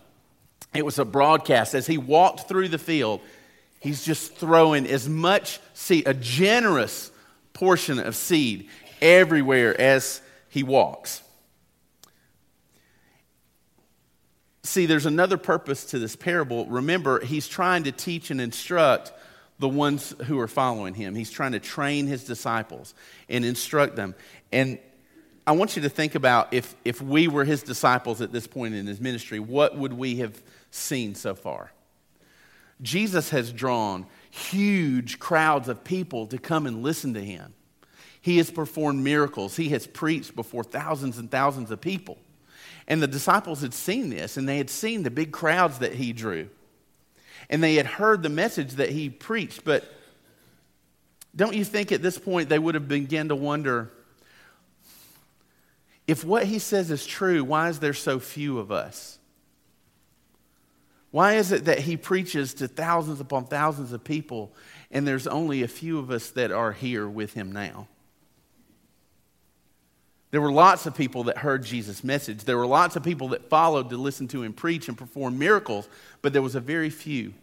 It 0.73 0.87
was 0.87 0.99
a 0.99 1.05
broadcast. 1.05 1.75
As 1.75 1.87
he 1.87 1.99
walked 1.99 2.49
through 2.49 2.69
the 2.69 2.79
field, 2.79 3.21
he's 3.79 4.03
just 4.03 4.35
throwing 4.37 4.87
as 4.87 5.07
much 5.07 5.61
seed, 5.75 6.09
a 6.09 6.15
generous 6.15 7.11
portion 7.53 7.99
of 7.99 8.17
seed 8.17 8.71
everywhere 9.03 9.79
as 9.79 10.23
he 10.49 10.63
walks. 10.63 11.23
See, 14.63 14.87
there's 14.87 15.05
another 15.05 15.37
purpose 15.37 15.85
to 15.87 15.99
this 15.99 16.17
parable. 16.17 16.65
Remember, 16.65 17.23
he's 17.23 17.47
trying 17.47 17.85
to 17.85 17.93
teach 17.93 18.31
and 18.31 18.41
instruct 18.41 19.13
the 19.59 19.69
ones 19.69 20.15
who 20.27 20.39
are 20.41 20.49
following 20.49 20.95
him. 20.95 21.15
He's 21.15 21.31
trying 21.31 21.53
to 21.53 21.61
train 21.61 22.07
his 22.07 22.25
disciples 22.25 22.95
and 23.29 23.45
instruct 23.45 23.97
them. 23.97 24.15
And 24.53 24.79
I 25.47 25.53
want 25.53 25.77
you 25.77 25.83
to 25.83 25.89
think 25.89 26.15
about 26.15 26.53
if, 26.53 26.75
if 26.85 27.01
we 27.03 27.29
were 27.29 27.45
his 27.45 27.63
disciples 27.63 28.21
at 28.21 28.33
this 28.33 28.47
point 28.47 28.75
in 28.75 28.87
his 28.87 29.01
ministry, 29.01 29.39
what 29.39 29.77
would 29.77 29.93
we 29.93 30.17
have 30.17 30.43
seen 30.71 31.15
so 31.15 31.35
far? 31.35 31.71
Jesus 32.83 33.31
has 33.31 33.53
drawn 33.53 34.07
huge 34.31 35.19
crowds 35.19 35.69
of 35.69 35.85
people 35.85 36.27
to 36.29 36.39
come 36.39 36.67
and 36.67 36.83
listen 36.83 37.15
to 37.15 37.25
him. 37.25 37.55
He 38.21 38.39
has 38.39 38.51
performed 38.51 39.05
miracles. 39.05 39.55
He 39.55 39.69
has 39.69 39.87
preached 39.87 40.35
before 40.35 40.65
thousands 40.65 41.19
and 41.19 41.31
thousands 41.31 41.71
of 41.71 41.81
people. 41.81 42.19
And 42.89 43.03
the 43.03 43.07
disciples 43.07 43.61
had 43.61 43.75
seen 43.75 44.11
this, 44.11 44.37
and 44.37 44.49
they 44.49 44.59
had 44.59 44.71
seen 44.71 45.03
the 45.03 45.11
big 45.11 45.31
crowds 45.31 45.79
that 45.79 45.95
he 45.95 46.13
drew. 46.13 46.49
And 47.51 47.63
they 47.63 47.75
had 47.75 47.87
heard 47.87 48.23
the 48.23 48.29
message 48.29 48.73
that 48.75 48.91
he 48.91 49.11
preached. 49.11 49.65
But 49.65 49.85
don't 51.35 51.55
you 51.55 51.65
think 51.65 51.93
at 51.93 52.03
this 52.03 52.19
point 52.19 52.49
they 52.49 52.59
would 52.59 52.75
have 52.75 52.89
begun 52.89 53.29
to 53.29 53.37
wonder 53.37 53.91
if 56.07 56.25
what 56.25 56.45
he 56.45 56.59
says 56.59 56.91
is 56.91 57.07
true, 57.07 57.43
why 57.43 57.69
is 57.69 57.81
there 57.81 57.95
so 57.95 58.19
few 58.21 58.59
of 58.59 58.71
us? 58.71 59.19
Why 61.11 61.35
is 61.35 61.53
it 61.53 61.67
that 61.67 61.79
he 61.79 61.97
preaches 61.97 62.55
to 62.55 62.69
thousands 62.69 63.21
upon 63.21 63.47
thousands 63.47 63.93
of 63.93 64.05
people 64.05 64.53
and 64.91 65.07
there's 65.07 65.27
only 65.27 65.63
a 65.63 65.69
few 65.69 65.99
of 65.99 66.11
us 66.11 66.31
that 66.31 66.51
are 66.51 66.73
here 66.73 67.09
with 67.09 67.35
him 67.35 67.53
now? 67.53 67.89
There 70.35 70.41
were 70.41 70.51
lots 70.51 70.85
of 70.85 70.97
people 70.97 71.23
that 71.25 71.39
heard 71.39 71.65
Jesus' 71.65 72.03
message. 72.03 72.43
There 72.43 72.59
were 72.59 72.67
lots 72.67 72.97
of 72.97 73.05
people 73.05 73.29
that 73.29 73.49
followed 73.49 73.91
to 73.91 73.97
listen 73.97 74.27
to 74.27 74.43
him 74.43 74.53
preach 74.53 74.89
and 74.89 74.99
perform 74.99 75.39
miracles, 75.39 75.89
but 76.23 76.33
there 76.33 76.43
was 76.43 76.57
a 76.57 76.61
very 76.61 76.91
few 76.91 77.35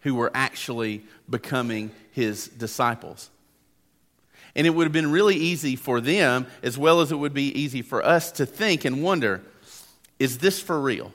who 0.00 0.16
were 0.16 0.32
actually 0.34 1.04
becoming 1.30 1.92
his 2.10 2.48
disciples. 2.48 3.30
And 4.56 4.66
it 4.66 4.70
would 4.70 4.86
have 4.86 4.92
been 4.92 5.12
really 5.12 5.36
easy 5.36 5.76
for 5.76 6.00
them, 6.00 6.48
as 6.64 6.76
well 6.76 7.00
as 7.00 7.12
it 7.12 7.14
would 7.14 7.32
be 7.32 7.56
easy 7.56 7.80
for 7.80 8.04
us, 8.04 8.32
to 8.32 8.44
think 8.44 8.84
and 8.84 9.00
wonder 9.00 9.40
is 10.18 10.38
this 10.38 10.60
for 10.60 10.80
real? 10.80 11.12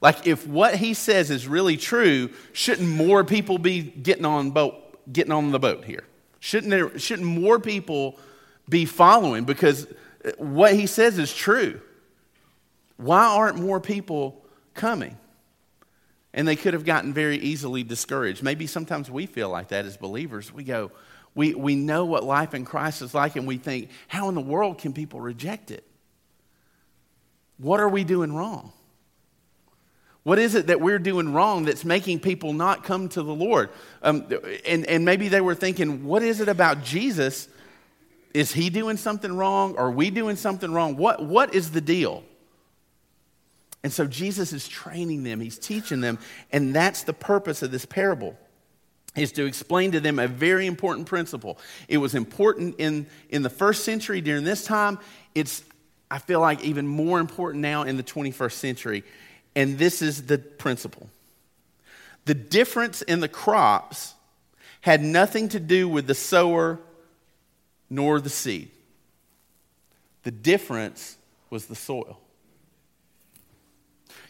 Like, 0.00 0.28
if 0.28 0.46
what 0.46 0.76
he 0.76 0.94
says 0.94 1.32
is 1.32 1.48
really 1.48 1.76
true, 1.76 2.30
shouldn't 2.52 2.88
more 2.88 3.24
people 3.24 3.58
be 3.58 3.82
getting 3.82 4.24
on, 4.24 4.52
boat, 4.52 5.12
getting 5.12 5.32
on 5.32 5.50
the 5.50 5.58
boat 5.58 5.84
here? 5.84 6.04
Shouldn't, 6.38 6.70
there, 6.70 6.96
shouldn't 6.96 7.26
more 7.26 7.58
people 7.58 8.16
be 8.68 8.84
following 8.84 9.44
because 9.44 9.86
what 10.36 10.74
he 10.74 10.86
says 10.86 11.18
is 11.18 11.32
true. 11.34 11.80
Why 12.96 13.24
aren't 13.24 13.58
more 13.58 13.80
people 13.80 14.44
coming? 14.74 15.16
And 16.32 16.46
they 16.46 16.56
could 16.56 16.74
have 16.74 16.84
gotten 16.84 17.12
very 17.12 17.38
easily 17.38 17.82
discouraged. 17.82 18.42
Maybe 18.42 18.66
sometimes 18.66 19.10
we 19.10 19.26
feel 19.26 19.48
like 19.48 19.68
that 19.68 19.84
as 19.84 19.96
believers. 19.96 20.52
We 20.52 20.64
go, 20.64 20.92
we, 21.34 21.54
we 21.54 21.74
know 21.74 22.04
what 22.04 22.22
life 22.22 22.54
in 22.54 22.64
Christ 22.64 23.02
is 23.02 23.14
like, 23.14 23.36
and 23.36 23.46
we 23.46 23.56
think, 23.56 23.88
how 24.08 24.28
in 24.28 24.34
the 24.34 24.40
world 24.40 24.78
can 24.78 24.92
people 24.92 25.20
reject 25.20 25.70
it? 25.70 25.84
What 27.58 27.80
are 27.80 27.88
we 27.88 28.04
doing 28.04 28.34
wrong? 28.34 28.72
What 30.22 30.38
is 30.38 30.54
it 30.54 30.66
that 30.66 30.80
we're 30.80 30.98
doing 30.98 31.32
wrong 31.32 31.64
that's 31.64 31.84
making 31.84 32.20
people 32.20 32.52
not 32.52 32.84
come 32.84 33.08
to 33.10 33.22
the 33.22 33.34
Lord? 33.34 33.70
Um, 34.02 34.26
and, 34.66 34.84
and 34.86 35.04
maybe 35.04 35.28
they 35.28 35.40
were 35.40 35.54
thinking, 35.54 36.04
what 36.04 36.22
is 36.22 36.40
it 36.40 36.48
about 36.48 36.84
Jesus 36.84 37.48
is 38.34 38.52
he 38.52 38.70
doing 38.70 38.96
something 38.96 39.34
wrong? 39.36 39.76
Are 39.76 39.90
we 39.90 40.10
doing 40.10 40.36
something 40.36 40.72
wrong? 40.72 40.96
What, 40.96 41.24
what 41.24 41.54
is 41.54 41.70
the 41.70 41.80
deal? 41.80 42.24
And 43.82 43.92
so 43.92 44.06
Jesus 44.06 44.52
is 44.52 44.68
training 44.68 45.22
them, 45.22 45.40
he's 45.40 45.58
teaching 45.58 46.00
them, 46.00 46.18
and 46.52 46.74
that's 46.74 47.02
the 47.04 47.14
purpose 47.14 47.62
of 47.62 47.70
this 47.70 47.86
parable 47.86 48.36
is 49.16 49.32
to 49.32 49.44
explain 49.44 49.92
to 49.92 50.00
them 50.00 50.18
a 50.18 50.28
very 50.28 50.66
important 50.66 51.06
principle. 51.06 51.58
It 51.88 51.98
was 51.98 52.14
important 52.14 52.76
in, 52.78 53.06
in 53.28 53.42
the 53.42 53.50
first 53.50 53.84
century 53.84 54.20
during 54.20 54.44
this 54.44 54.64
time. 54.64 54.98
It's, 55.34 55.64
I 56.10 56.18
feel 56.18 56.40
like, 56.40 56.62
even 56.62 56.86
more 56.86 57.18
important 57.18 57.62
now 57.62 57.82
in 57.82 57.96
the 57.96 58.04
21st 58.04 58.52
century. 58.52 59.04
And 59.56 59.78
this 59.78 60.00
is 60.02 60.26
the 60.26 60.38
principle 60.38 61.08
the 62.26 62.34
difference 62.34 63.02
in 63.02 63.18
the 63.20 63.28
crops 63.28 64.14
had 64.82 65.02
nothing 65.02 65.48
to 65.48 65.58
do 65.58 65.88
with 65.88 66.06
the 66.06 66.14
sower 66.14 66.78
nor 67.90 68.20
the 68.20 68.30
seed. 68.30 68.70
The 70.22 70.30
difference 70.30 71.16
was 71.50 71.66
the 71.66 71.74
soil. 71.74 72.20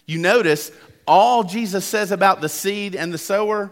You 0.07 0.19
notice 0.19 0.73
all 1.07 1.45
Jesus 1.45 1.85
says 1.85 2.11
about 2.11 2.41
the 2.41 2.49
seed 2.49 2.97
and 2.97 3.13
the 3.13 3.19
sower 3.19 3.71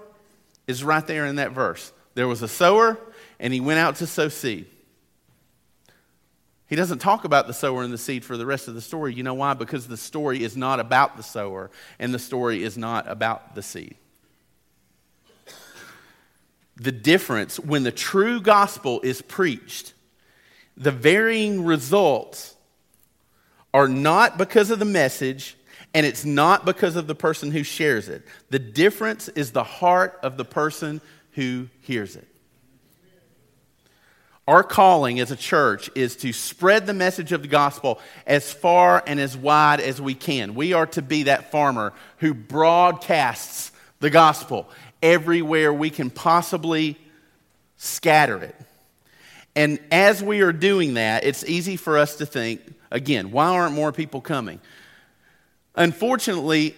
is 0.67 0.85
right 0.85 1.05
there 1.07 1.25
in 1.27 1.37
that 1.37 1.53
verse. 1.53 1.93
There 2.15 2.29
was 2.29 2.43
a 2.43 2.49
sower, 2.49 2.99
and 3.41 3.53
he 3.53 3.61
went 3.61 3.79
out 3.79 3.97
to 3.97 4.07
sow 4.07 4.29
seed. 4.29 4.67
He 6.67 6.77
doesn't 6.77 6.99
talk 6.99 7.25
about 7.25 7.47
the 7.47 7.55
sower 7.55 7.83
and 7.83 7.93
the 7.93 7.99
seed 7.99 8.25
for 8.25 8.37
the 8.37 8.45
rest 8.45 8.69
of 8.69 8.75
the 8.75 8.81
story. 8.81 9.15
You 9.15 9.23
know 9.23 9.35
why? 9.35 9.55
Because 9.55 9.87
the 9.87 9.97
story 9.97 10.43
is 10.43 10.57
not 10.57 10.81
about 10.81 11.17
the 11.17 11.23
sower, 11.23 11.71
and 11.99 12.13
the 12.13 12.19
story 12.19 12.63
is 12.63 12.77
not 12.77 13.09
about 13.09 13.55
the 13.55 13.63
seed 13.63 13.97
the 16.79 16.93
difference 16.93 17.59
when 17.59 17.83
the 17.83 17.93
true 17.93 18.41
gospel 18.41 19.01
is 19.03 19.21
preached, 19.23 19.93
the 20.77 20.93
varying 20.93 21.65
results 21.65 22.55
are 23.75 23.89
not 23.89 24.39
because 24.39 24.71
of 24.71 24.79
the 24.79 24.85
message 24.85 25.57
and 25.95 26.07
it's 26.07 26.25
not 26.25 26.65
because 26.65 26.97
of 26.97 27.07
the 27.07 27.15
person 27.15 27.51
who 27.51 27.63
shares 27.63 28.09
it. 28.09 28.23
The 28.51 28.59
difference 28.59 29.29
is 29.29 29.51
the 29.51 29.65
heart 29.65 30.19
of 30.23 30.37
the 30.37 30.45
person 30.45 31.01
who 31.33 31.69
hears 31.81 32.15
it. 32.15 32.29
Our 34.47 34.63
calling 34.63 35.21
as 35.21 35.31
a 35.31 35.37
church 35.37 35.91
is 35.95 36.17
to 36.17 36.33
spread 36.33 36.87
the 36.87 36.95
message 36.95 37.33
of 37.33 37.43
the 37.43 37.49
gospel 37.49 38.01
as 38.27 38.51
far 38.51 39.03
and 39.07 39.21
as 39.21 39.37
wide 39.37 39.81
as 39.81 40.01
we 40.01 40.15
can. 40.15 40.55
We 40.55 40.73
are 40.73 40.87
to 40.87 41.03
be 41.03 41.25
that 41.25 41.51
farmer 41.51 41.93
who 42.19 42.33
broadcasts 42.33 43.73
the 44.01 44.11
gospel 44.11 44.71
everywhere 45.03 45.73
we 45.73 45.91
can 45.91 46.11
possibly 46.11 46.99
scatter 47.77 48.39
it. 48.39 48.57
And 49.55 49.81
as 49.91 50.23
we 50.23 50.41
are 50.41 50.53
doing 50.53 50.95
that, 50.95 51.25
it's 51.25 51.45
easy 51.45 51.77
for 51.77 51.99
us 51.99 52.17
to 52.17 52.27
think, 52.27 52.61
again, 52.91 53.31
why 53.31 53.49
aren't 53.49 53.75
more 53.75 53.93
people 53.93 54.21
coming? 54.21 54.61
Unfortunately, 55.75 56.75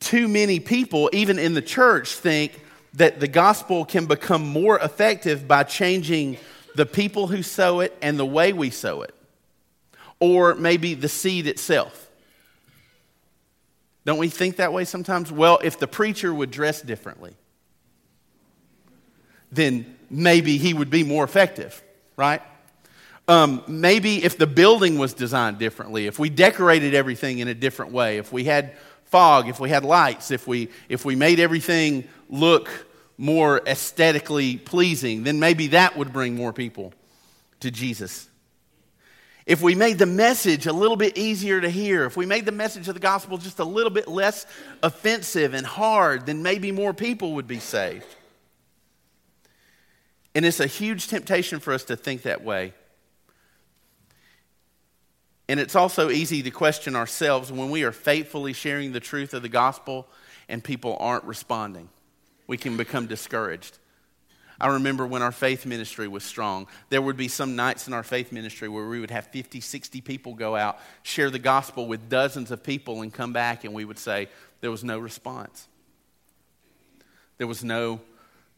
too 0.00 0.28
many 0.28 0.60
people, 0.60 1.10
even 1.12 1.38
in 1.38 1.54
the 1.54 1.62
church, 1.62 2.14
think 2.14 2.60
that 2.94 3.20
the 3.20 3.28
gospel 3.28 3.84
can 3.84 4.06
become 4.06 4.46
more 4.46 4.78
effective 4.78 5.48
by 5.48 5.64
changing 5.64 6.38
the 6.76 6.86
people 6.86 7.26
who 7.26 7.42
sow 7.42 7.80
it 7.80 7.96
and 8.02 8.18
the 8.18 8.26
way 8.26 8.52
we 8.52 8.70
sow 8.70 9.02
it, 9.02 9.14
or 10.20 10.54
maybe 10.54 10.94
the 10.94 11.08
seed 11.08 11.46
itself. 11.46 12.10
Don't 14.04 14.18
we 14.18 14.28
think 14.28 14.56
that 14.56 14.72
way 14.72 14.84
sometimes? 14.84 15.32
Well, 15.32 15.58
if 15.62 15.78
the 15.78 15.86
preacher 15.86 16.32
would 16.32 16.50
dress 16.50 16.82
differently, 16.82 17.34
then 19.54 19.96
maybe 20.10 20.58
he 20.58 20.74
would 20.74 20.90
be 20.90 21.04
more 21.04 21.24
effective, 21.24 21.82
right? 22.16 22.42
Um, 23.26 23.62
maybe 23.66 24.22
if 24.22 24.36
the 24.36 24.46
building 24.46 24.98
was 24.98 25.14
designed 25.14 25.58
differently, 25.58 26.06
if 26.06 26.18
we 26.18 26.28
decorated 26.28 26.94
everything 26.94 27.38
in 27.38 27.48
a 27.48 27.54
different 27.54 27.92
way, 27.92 28.18
if 28.18 28.32
we 28.32 28.44
had 28.44 28.72
fog, 29.04 29.48
if 29.48 29.58
we 29.58 29.70
had 29.70 29.84
lights, 29.84 30.30
if 30.30 30.46
we, 30.46 30.68
if 30.88 31.04
we 31.04 31.16
made 31.16 31.40
everything 31.40 32.04
look 32.28 32.68
more 33.16 33.62
aesthetically 33.66 34.56
pleasing, 34.56 35.22
then 35.22 35.38
maybe 35.38 35.68
that 35.68 35.96
would 35.96 36.12
bring 36.12 36.34
more 36.34 36.52
people 36.52 36.92
to 37.60 37.70
Jesus. 37.70 38.28
If 39.46 39.60
we 39.62 39.74
made 39.74 39.98
the 39.98 40.06
message 40.06 40.66
a 40.66 40.72
little 40.72 40.96
bit 40.96 41.16
easier 41.18 41.60
to 41.60 41.68
hear, 41.68 42.04
if 42.04 42.16
we 42.16 42.26
made 42.26 42.46
the 42.46 42.52
message 42.52 42.88
of 42.88 42.94
the 42.94 43.00
gospel 43.00 43.38
just 43.38 43.58
a 43.58 43.64
little 43.64 43.90
bit 43.90 44.08
less 44.08 44.46
offensive 44.82 45.54
and 45.54 45.66
hard, 45.66 46.26
then 46.26 46.42
maybe 46.42 46.72
more 46.72 46.94
people 46.94 47.34
would 47.34 47.46
be 47.46 47.58
saved. 47.58 48.06
And 50.34 50.44
it's 50.44 50.60
a 50.60 50.66
huge 50.66 51.08
temptation 51.08 51.60
for 51.60 51.72
us 51.72 51.84
to 51.84 51.96
think 51.96 52.22
that 52.22 52.42
way. 52.42 52.74
And 55.48 55.60
it's 55.60 55.76
also 55.76 56.10
easy 56.10 56.42
to 56.42 56.50
question 56.50 56.96
ourselves 56.96 57.52
when 57.52 57.70
we 57.70 57.84
are 57.84 57.92
faithfully 57.92 58.52
sharing 58.52 58.92
the 58.92 59.00
truth 59.00 59.34
of 59.34 59.42
the 59.42 59.48
gospel 59.48 60.08
and 60.48 60.64
people 60.64 60.96
aren't 60.98 61.24
responding. 61.24 61.88
We 62.46 62.56
can 62.56 62.76
become 62.76 63.06
discouraged. 63.06 63.78
I 64.60 64.68
remember 64.68 65.06
when 65.06 65.22
our 65.22 65.32
faith 65.32 65.66
ministry 65.66 66.08
was 66.08 66.22
strong, 66.22 66.68
there 66.88 67.02
would 67.02 67.16
be 67.16 67.28
some 67.28 67.56
nights 67.56 67.88
in 67.88 67.92
our 67.92 68.02
faith 68.02 68.30
ministry 68.32 68.68
where 68.68 68.86
we 68.86 69.00
would 69.00 69.10
have 69.10 69.26
50, 69.26 69.60
60 69.60 70.00
people 70.00 70.34
go 70.34 70.54
out, 70.54 70.78
share 71.02 71.28
the 71.28 71.38
gospel 71.38 71.86
with 71.86 72.08
dozens 72.08 72.50
of 72.50 72.62
people, 72.62 73.02
and 73.02 73.12
come 73.12 73.32
back, 73.32 73.64
and 73.64 73.74
we 73.74 73.84
would 73.84 73.98
say, 73.98 74.28
there 74.60 74.70
was 74.70 74.84
no 74.84 74.98
response. 74.98 75.66
There 77.36 77.48
was 77.48 77.64
no, 77.64 78.00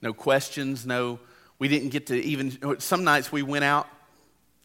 no 0.03 0.13
questions, 0.13 0.85
no, 0.85 1.19
we 1.59 1.69
didn't 1.69 1.91
get 1.91 2.07
to 2.09 2.17
even, 2.17 2.81
some 2.81 3.05
nights 3.05 3.33
we 3.33 3.43
went 3.43 3.65
out 3.65 3.89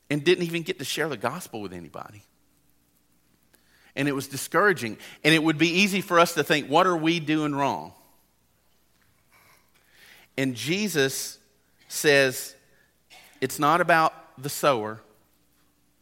and 0.09 0.23
didn't 0.23 0.43
even 0.43 0.63
get 0.63 0.79
to 0.79 0.85
share 0.85 1.07
the 1.07 1.17
gospel 1.17 1.61
with 1.61 1.73
anybody. 1.73 2.23
And 3.95 4.07
it 4.07 4.13
was 4.13 4.27
discouraging. 4.27 4.97
And 5.23 5.33
it 5.33 5.43
would 5.43 5.57
be 5.57 5.69
easy 5.69 6.01
for 6.01 6.19
us 6.19 6.33
to 6.35 6.43
think, 6.43 6.67
what 6.67 6.87
are 6.87 6.97
we 6.97 7.19
doing 7.19 7.55
wrong? 7.55 7.93
And 10.37 10.55
Jesus 10.55 11.37
says, 11.87 12.55
it's 13.41 13.59
not 13.59 13.81
about 13.81 14.13
the 14.41 14.49
sower. 14.49 15.01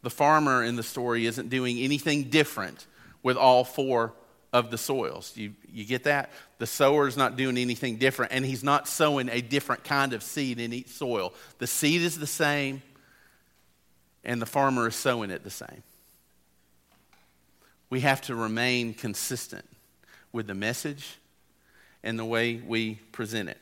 The 0.01 0.09
farmer 0.09 0.63
in 0.63 0.75
the 0.75 0.83
story 0.83 1.25
isn't 1.25 1.49
doing 1.49 1.77
anything 1.79 2.25
different 2.25 2.85
with 3.21 3.37
all 3.37 3.63
four 3.63 4.13
of 4.51 4.71
the 4.71 4.77
soils. 4.77 5.31
You, 5.35 5.53
you 5.71 5.85
get 5.85 6.05
that? 6.05 6.31
The 6.57 6.67
sower 6.67 7.07
is 7.07 7.15
not 7.15 7.35
doing 7.35 7.57
anything 7.57 7.97
different, 7.97 8.31
and 8.31 8.45
he's 8.45 8.63
not 8.63 8.87
sowing 8.87 9.29
a 9.29 9.41
different 9.41 9.83
kind 9.83 10.13
of 10.13 10.23
seed 10.23 10.59
in 10.59 10.73
each 10.73 10.89
soil. 10.89 11.33
The 11.59 11.67
seed 11.67 12.01
is 12.01 12.17
the 12.17 12.27
same, 12.27 12.81
and 14.23 14.41
the 14.41 14.45
farmer 14.45 14.87
is 14.87 14.95
sowing 14.95 15.29
it 15.29 15.43
the 15.43 15.49
same. 15.49 15.83
We 17.89 18.01
have 18.01 18.21
to 18.23 18.35
remain 18.35 18.93
consistent 18.93 19.65
with 20.31 20.47
the 20.47 20.55
message 20.55 21.17
and 22.03 22.17
the 22.17 22.25
way 22.25 22.55
we 22.55 22.95
present 23.11 23.49
it. 23.49 23.57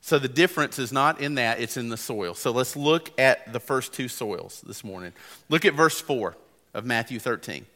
So 0.00 0.18
the 0.18 0.28
difference 0.28 0.78
is 0.78 0.92
not 0.92 1.20
in 1.20 1.36
that, 1.36 1.60
it's 1.60 1.76
in 1.76 1.88
the 1.88 1.96
soil. 1.96 2.34
So 2.34 2.50
let's 2.50 2.76
look 2.76 3.18
at 3.20 3.52
the 3.52 3.60
first 3.60 3.92
two 3.94 4.08
soils 4.08 4.62
this 4.66 4.82
morning. 4.82 5.12
Look 5.48 5.64
at 5.64 5.74
verse 5.74 6.00
4 6.00 6.36
of 6.74 6.84
Matthew 6.84 7.20
13. 7.20 7.66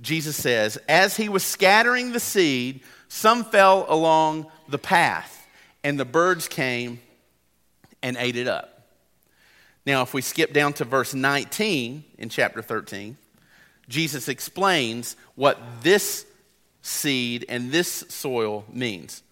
Jesus 0.00 0.36
says, 0.36 0.78
As 0.88 1.16
he 1.16 1.28
was 1.28 1.44
scattering 1.44 2.12
the 2.12 2.20
seed, 2.20 2.80
some 3.08 3.44
fell 3.44 3.86
along 3.88 4.46
the 4.68 4.78
path, 4.78 5.46
and 5.82 5.98
the 5.98 6.04
birds 6.04 6.48
came 6.48 7.00
and 8.02 8.16
ate 8.18 8.36
it 8.36 8.46
up. 8.46 8.86
Now, 9.86 10.02
if 10.02 10.12
we 10.12 10.20
skip 10.20 10.52
down 10.52 10.74
to 10.74 10.84
verse 10.84 11.14
19 11.14 12.04
in 12.18 12.28
chapter 12.28 12.60
13, 12.62 13.16
Jesus 13.88 14.28
explains 14.28 15.16
what 15.34 15.58
this 15.82 16.26
seed 16.82 17.46
and 17.48 17.72
this 17.72 18.04
soil 18.08 18.64
means. 18.70 19.22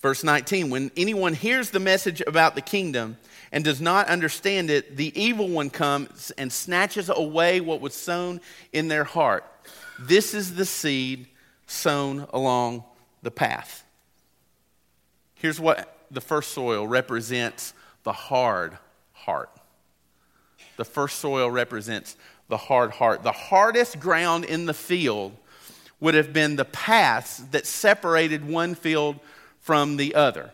Verse 0.00 0.22
19 0.22 0.70
When 0.70 0.90
anyone 0.96 1.34
hears 1.34 1.70
the 1.70 1.80
message 1.80 2.22
about 2.26 2.54
the 2.54 2.60
kingdom 2.60 3.16
and 3.56 3.64
does 3.64 3.80
not 3.80 4.06
understand 4.08 4.68
it, 4.68 4.98
the 4.98 5.18
evil 5.18 5.48
one 5.48 5.70
comes 5.70 6.30
and 6.32 6.52
snatches 6.52 7.08
away 7.08 7.58
what 7.58 7.80
was 7.80 7.94
sown 7.94 8.38
in 8.74 8.88
their 8.88 9.04
heart. 9.04 9.44
This 9.98 10.34
is 10.34 10.56
the 10.56 10.66
seed 10.66 11.26
sown 11.66 12.26
along 12.34 12.84
the 13.22 13.30
path. 13.30 13.82
Here's 15.36 15.58
what 15.58 16.06
the 16.10 16.20
first 16.20 16.52
soil 16.52 16.86
represents 16.86 17.72
the 18.02 18.12
hard 18.12 18.76
heart. 19.14 19.48
The 20.76 20.84
first 20.84 21.18
soil 21.18 21.50
represents 21.50 22.14
the 22.48 22.58
hard 22.58 22.90
heart. 22.90 23.22
The 23.22 23.32
hardest 23.32 23.98
ground 23.98 24.44
in 24.44 24.66
the 24.66 24.74
field 24.74 25.34
would 25.98 26.12
have 26.12 26.34
been 26.34 26.56
the 26.56 26.66
paths 26.66 27.38
that 27.52 27.64
separated 27.64 28.46
one 28.46 28.74
field 28.74 29.18
from 29.60 29.96
the 29.96 30.14
other. 30.14 30.50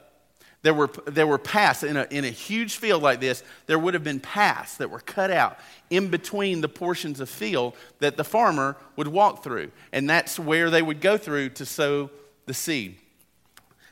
There 0.62 0.74
were, 0.74 0.90
there 1.06 1.26
were 1.26 1.38
paths 1.38 1.82
in 1.82 1.96
a, 1.96 2.06
in 2.10 2.24
a 2.24 2.30
huge 2.30 2.76
field 2.76 3.02
like 3.02 3.20
this, 3.20 3.42
there 3.66 3.78
would 3.78 3.94
have 3.94 4.04
been 4.04 4.20
paths 4.20 4.76
that 4.76 4.90
were 4.90 5.00
cut 5.00 5.30
out 5.30 5.58
in 5.90 6.08
between 6.08 6.60
the 6.60 6.68
portions 6.68 7.18
of 7.18 7.28
field 7.28 7.74
that 7.98 8.16
the 8.16 8.24
farmer 8.24 8.76
would 8.94 9.08
walk 9.08 9.42
through. 9.42 9.72
And 9.92 10.08
that's 10.08 10.38
where 10.38 10.70
they 10.70 10.82
would 10.82 11.00
go 11.00 11.18
through 11.18 11.50
to 11.50 11.66
sow 11.66 12.10
the 12.46 12.54
seed. 12.54 12.96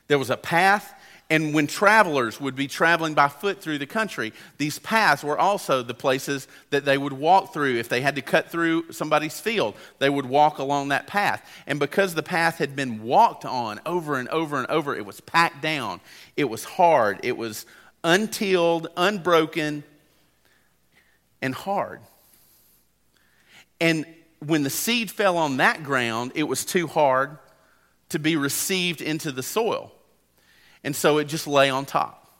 There 0.06 0.18
was 0.18 0.30
a 0.30 0.36
path 0.36 0.94
and 1.30 1.54
when 1.54 1.68
travelers 1.68 2.40
would 2.40 2.56
be 2.56 2.66
traveling 2.66 3.14
by 3.14 3.28
foot 3.28 3.62
through 3.62 3.78
the 3.78 3.86
country, 3.86 4.32
these 4.58 4.80
paths 4.80 5.22
were 5.22 5.38
also 5.38 5.80
the 5.80 5.94
places 5.94 6.48
that 6.70 6.84
they 6.84 6.98
would 6.98 7.12
walk 7.12 7.52
through. 7.52 7.76
If 7.76 7.88
they 7.88 8.00
had 8.00 8.16
to 8.16 8.22
cut 8.22 8.50
through 8.50 8.90
somebody's 8.90 9.38
field, 9.38 9.76
they 10.00 10.10
would 10.10 10.26
walk 10.26 10.58
along 10.58 10.88
that 10.88 11.06
path. 11.06 11.48
And 11.68 11.78
because 11.78 12.16
the 12.16 12.22
path 12.24 12.58
had 12.58 12.74
been 12.74 13.04
walked 13.04 13.44
on 13.44 13.80
over 13.86 14.18
and 14.18 14.28
over 14.30 14.58
and 14.58 14.66
over, 14.66 14.96
it 14.96 15.06
was 15.06 15.20
packed 15.20 15.62
down. 15.62 16.00
It 16.36 16.50
was 16.50 16.64
hard. 16.64 17.20
It 17.22 17.36
was 17.36 17.64
untilled, 18.02 18.88
unbroken, 18.96 19.84
and 21.40 21.54
hard. 21.54 22.00
And 23.80 24.04
when 24.44 24.64
the 24.64 24.70
seed 24.70 25.12
fell 25.12 25.36
on 25.36 25.58
that 25.58 25.84
ground, 25.84 26.32
it 26.34 26.42
was 26.42 26.64
too 26.64 26.88
hard 26.88 27.38
to 28.08 28.18
be 28.18 28.34
received 28.34 29.00
into 29.00 29.30
the 29.30 29.44
soil. 29.44 29.92
And 30.82 30.96
so 30.96 31.18
it 31.18 31.24
just 31.24 31.46
lay 31.46 31.70
on 31.70 31.84
top, 31.84 32.30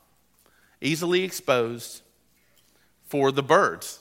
easily 0.81 1.24
exposed 1.24 2.03
for 3.07 3.33
the 3.33 3.42
birds. 3.42 4.00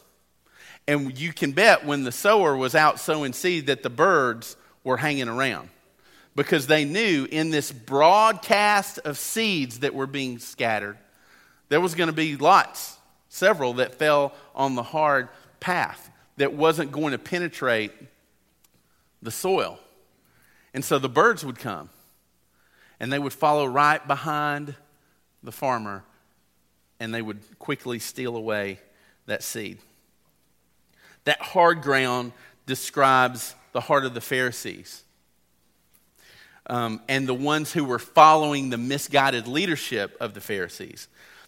And 0.87 1.17
you 1.19 1.33
can 1.33 1.51
bet 1.51 1.85
when 1.85 2.03
the 2.03 2.11
sower 2.11 2.55
was 2.55 2.73
out 2.73 2.99
sowing 2.99 3.33
seed 3.33 3.67
that 3.67 3.83
the 3.83 3.89
birds 3.89 4.55
were 4.83 4.97
hanging 4.97 5.27
around 5.27 5.69
because 6.35 6.67
they 6.67 6.85
knew 6.85 7.27
in 7.29 7.49
this 7.49 7.71
broadcast 7.71 8.97
of 8.99 9.17
seeds 9.17 9.79
that 9.79 9.93
were 9.93 10.07
being 10.07 10.39
scattered, 10.39 10.97
there 11.67 11.81
was 11.81 11.95
going 11.95 12.07
to 12.07 12.13
be 12.13 12.37
lots, 12.37 12.97
several 13.27 13.73
that 13.73 13.95
fell 13.95 14.33
on 14.55 14.75
the 14.75 14.83
hard 14.83 15.29
path 15.59 16.09
that 16.37 16.53
wasn't 16.53 16.91
going 16.91 17.11
to 17.11 17.17
penetrate 17.17 17.91
the 19.21 19.31
soil. 19.31 19.77
And 20.73 20.83
so 20.83 20.97
the 20.97 21.09
birds 21.09 21.45
would 21.45 21.59
come 21.59 21.89
and 22.99 23.11
they 23.11 23.19
would 23.19 23.33
follow 23.33 23.65
right 23.65 24.05
behind 24.05 24.75
the 25.43 25.51
farmer 25.51 26.03
and 26.99 27.13
they 27.13 27.21
would 27.21 27.39
quickly 27.59 27.99
steal 27.99 28.35
away 28.35 28.79
that 29.25 29.43
seed. 29.43 29.77
That 31.23 31.41
hard 31.41 31.81
ground 31.81 32.33
describes 32.65 33.55
the 33.71 33.79
heart 33.79 34.05
of 34.05 34.13
the 34.13 34.21
Pharisees. 34.21 35.03
Um, 36.67 37.01
and 37.07 37.27
the 37.27 37.33
ones 37.33 37.73
who 37.73 37.83
were 37.83 37.99
following 37.99 38.69
the 38.69 38.77
misguided 38.77 39.47
leadership 39.47 40.15
of 40.19 40.33
the 40.33 40.41
Pharisees. 40.41 41.07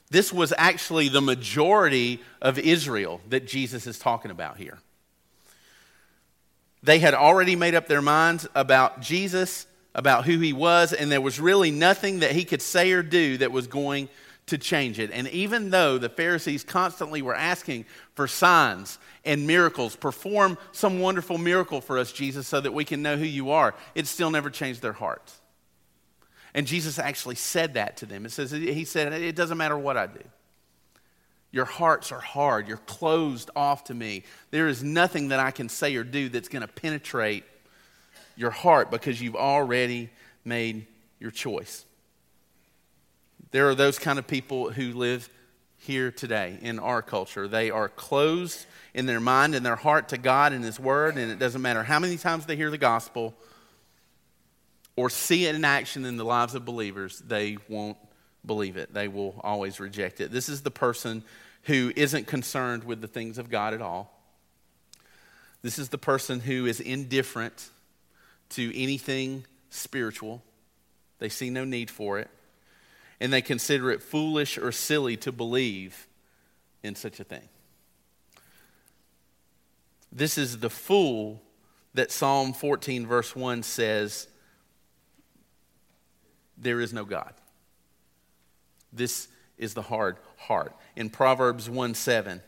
This 0.09 0.33
was 0.33 0.53
actually 0.57 1.09
the 1.09 1.21
majority 1.21 2.21
of 2.41 2.57
Israel 2.57 3.21
that 3.29 3.47
Jesus 3.47 3.85
is 3.87 3.99
talking 3.99 4.31
about 4.31 4.57
here. 4.57 4.79
They 6.83 6.99
had 6.99 7.13
already 7.13 7.55
made 7.55 7.75
up 7.75 7.87
their 7.87 8.01
minds 8.01 8.47
about 8.55 9.01
Jesus 9.01 9.67
about 9.93 10.25
who 10.25 10.39
he 10.39 10.53
was, 10.53 10.93
and 10.93 11.11
there 11.11 11.21
was 11.21 11.39
really 11.39 11.71
nothing 11.71 12.19
that 12.19 12.31
he 12.31 12.45
could 12.45 12.61
say 12.61 12.91
or 12.91 13.03
do 13.03 13.37
that 13.37 13.51
was 13.51 13.67
going 13.67 14.09
to 14.47 14.57
change 14.57 14.99
it. 14.99 15.11
And 15.11 15.27
even 15.29 15.69
though 15.69 15.97
the 15.97 16.09
Pharisees 16.09 16.63
constantly 16.63 17.21
were 17.21 17.35
asking 17.35 17.85
for 18.15 18.27
signs 18.27 18.99
and 19.23 19.45
miracles, 19.45 19.95
perform 19.95 20.57
some 20.71 20.99
wonderful 20.99 21.37
miracle 21.37 21.81
for 21.81 21.97
us, 21.97 22.11
Jesus, 22.11 22.47
so 22.47 22.59
that 22.61 22.73
we 22.73 22.85
can 22.85 23.01
know 23.01 23.17
who 23.17 23.25
you 23.25 23.51
are, 23.51 23.73
it 23.95 24.07
still 24.07 24.31
never 24.31 24.49
changed 24.49 24.81
their 24.81 24.93
hearts. 24.93 25.39
And 26.53 26.67
Jesus 26.67 26.99
actually 26.99 27.35
said 27.35 27.75
that 27.75 27.97
to 27.97 28.05
them. 28.05 28.25
It 28.25 28.31
says, 28.31 28.51
He 28.51 28.83
said, 28.83 29.13
It 29.13 29.35
doesn't 29.35 29.57
matter 29.57 29.77
what 29.77 29.95
I 29.95 30.07
do. 30.07 30.23
Your 31.51 31.65
hearts 31.65 32.11
are 32.11 32.19
hard. 32.19 32.67
You're 32.67 32.77
closed 32.77 33.51
off 33.55 33.85
to 33.85 33.93
me. 33.93 34.23
There 34.51 34.67
is 34.67 34.83
nothing 34.83 35.29
that 35.29 35.39
I 35.39 35.51
can 35.51 35.69
say 35.69 35.95
or 35.95 36.03
do 36.03 36.29
that's 36.29 36.47
going 36.47 36.61
to 36.61 36.67
penetrate 36.67 37.43
your 38.35 38.51
heart 38.51 38.91
because 38.91 39.21
you've 39.21 39.35
already 39.35 40.09
made 40.43 40.85
your 41.19 41.31
choice. 41.31 41.85
There 43.51 43.69
are 43.69 43.75
those 43.75 43.99
kind 43.99 44.17
of 44.17 44.27
people 44.27 44.71
who 44.71 44.93
live 44.93 45.29
here 45.77 46.11
today 46.11 46.57
in 46.61 46.79
our 46.79 47.01
culture. 47.01 47.47
They 47.47 47.69
are 47.71 47.89
closed 47.89 48.65
in 48.93 49.05
their 49.05 49.19
mind 49.19 49.55
and 49.55 49.65
their 49.65 49.75
heart 49.75 50.09
to 50.09 50.17
God 50.17 50.53
and 50.53 50.63
His 50.63 50.79
Word, 50.79 51.17
and 51.17 51.31
it 51.31 51.39
doesn't 51.39 51.61
matter 51.61 51.83
how 51.83 51.99
many 51.99 52.17
times 52.17 52.45
they 52.45 52.55
hear 52.55 52.69
the 52.69 52.77
gospel 52.77 53.33
or 54.95 55.09
see 55.09 55.45
it 55.45 55.55
in 55.55 55.65
action 55.65 56.05
in 56.05 56.17
the 56.17 56.25
lives 56.25 56.53
of 56.55 56.65
believers, 56.65 57.19
they 57.25 57.57
won't 57.67 57.97
believe 58.45 58.77
it. 58.77 58.93
They 58.93 59.07
will 59.07 59.39
always 59.43 59.79
reject 59.79 60.21
it. 60.21 60.31
This 60.31 60.49
is 60.49 60.61
the 60.61 60.71
person 60.71 61.23
who 61.63 61.91
isn't 61.95 62.27
concerned 62.27 62.83
with 62.83 63.01
the 63.01 63.07
things 63.07 63.37
of 63.37 63.49
God 63.49 63.73
at 63.73 63.81
all. 63.81 64.17
This 65.61 65.77
is 65.77 65.89
the 65.89 65.97
person 65.97 66.39
who 66.39 66.65
is 66.65 66.79
indifferent 66.79 67.69
to 68.51 68.71
anything 68.79 69.45
spiritual. 69.69 70.43
They 71.19 71.29
see 71.29 71.49
no 71.49 71.65
need 71.65 71.89
for 71.89 72.19
it. 72.19 72.29
And 73.19 73.31
they 73.31 73.41
consider 73.41 73.91
it 73.91 74.01
foolish 74.01 74.57
or 74.57 74.71
silly 74.71 75.17
to 75.17 75.31
believe 75.31 76.07
in 76.83 76.95
such 76.95 77.19
a 77.19 77.23
thing. 77.23 77.47
This 80.11 80.37
is 80.37 80.59
the 80.59 80.69
fool 80.69 81.41
that 81.93 82.11
Psalm 82.11 82.53
14, 82.53 83.05
verse 83.05 83.35
1 83.35 83.63
says, 83.63 84.27
There 86.57 86.81
is 86.81 86.93
no 86.93 87.05
God. 87.05 87.33
This 88.91 89.27
is 89.57 89.73
the 89.73 89.81
hard 89.81 90.17
heart. 90.37 90.75
In 90.95 91.09
Proverbs 91.09 91.69
1 91.69 91.93
7, 91.93 92.41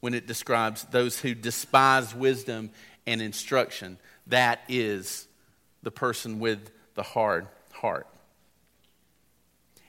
when 0.00 0.14
it 0.14 0.26
describes 0.26 0.84
those 0.84 1.18
who 1.20 1.34
despise 1.34 2.14
wisdom 2.14 2.70
and 3.06 3.22
instruction, 3.22 3.98
that 4.26 4.60
is 4.68 5.27
the 5.88 5.92
person 5.92 6.38
with 6.38 6.70
the 6.96 7.02
hard 7.02 7.46
heart. 7.72 8.06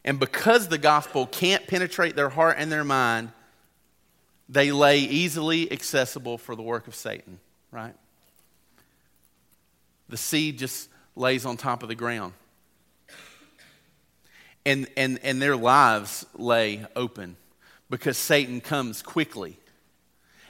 And 0.06 0.18
because 0.18 0.70
the 0.70 0.78
gospel 0.78 1.28
can't 1.28 1.68
penetrate 1.68 2.16
their 2.16 2.30
heart 2.30 2.56
and 2.58 2.72
their 2.72 2.86
mind, 2.86 3.34
they 4.48 4.72
lay 4.72 5.00
easily 5.00 5.70
accessible 5.70 6.38
for 6.38 6.56
the 6.56 6.62
work 6.62 6.88
of 6.88 6.96
Satan, 6.96 7.38
right? 7.70 7.94
The 10.08 10.16
seed 10.16 10.58
just 10.58 10.88
lays 11.18 11.46
on 11.46 11.58
top 11.58 11.84
of 11.84 11.90
the 11.90 11.96
ground. 11.96 12.32
And, 14.66 14.88
and, 14.96 15.20
and 15.22 15.42
their 15.42 15.58
lives 15.58 16.26
lay 16.34 16.86
open 16.96 17.36
because 17.90 18.18
Satan 18.18 18.62
comes 18.62 19.02
quickly 19.02 19.60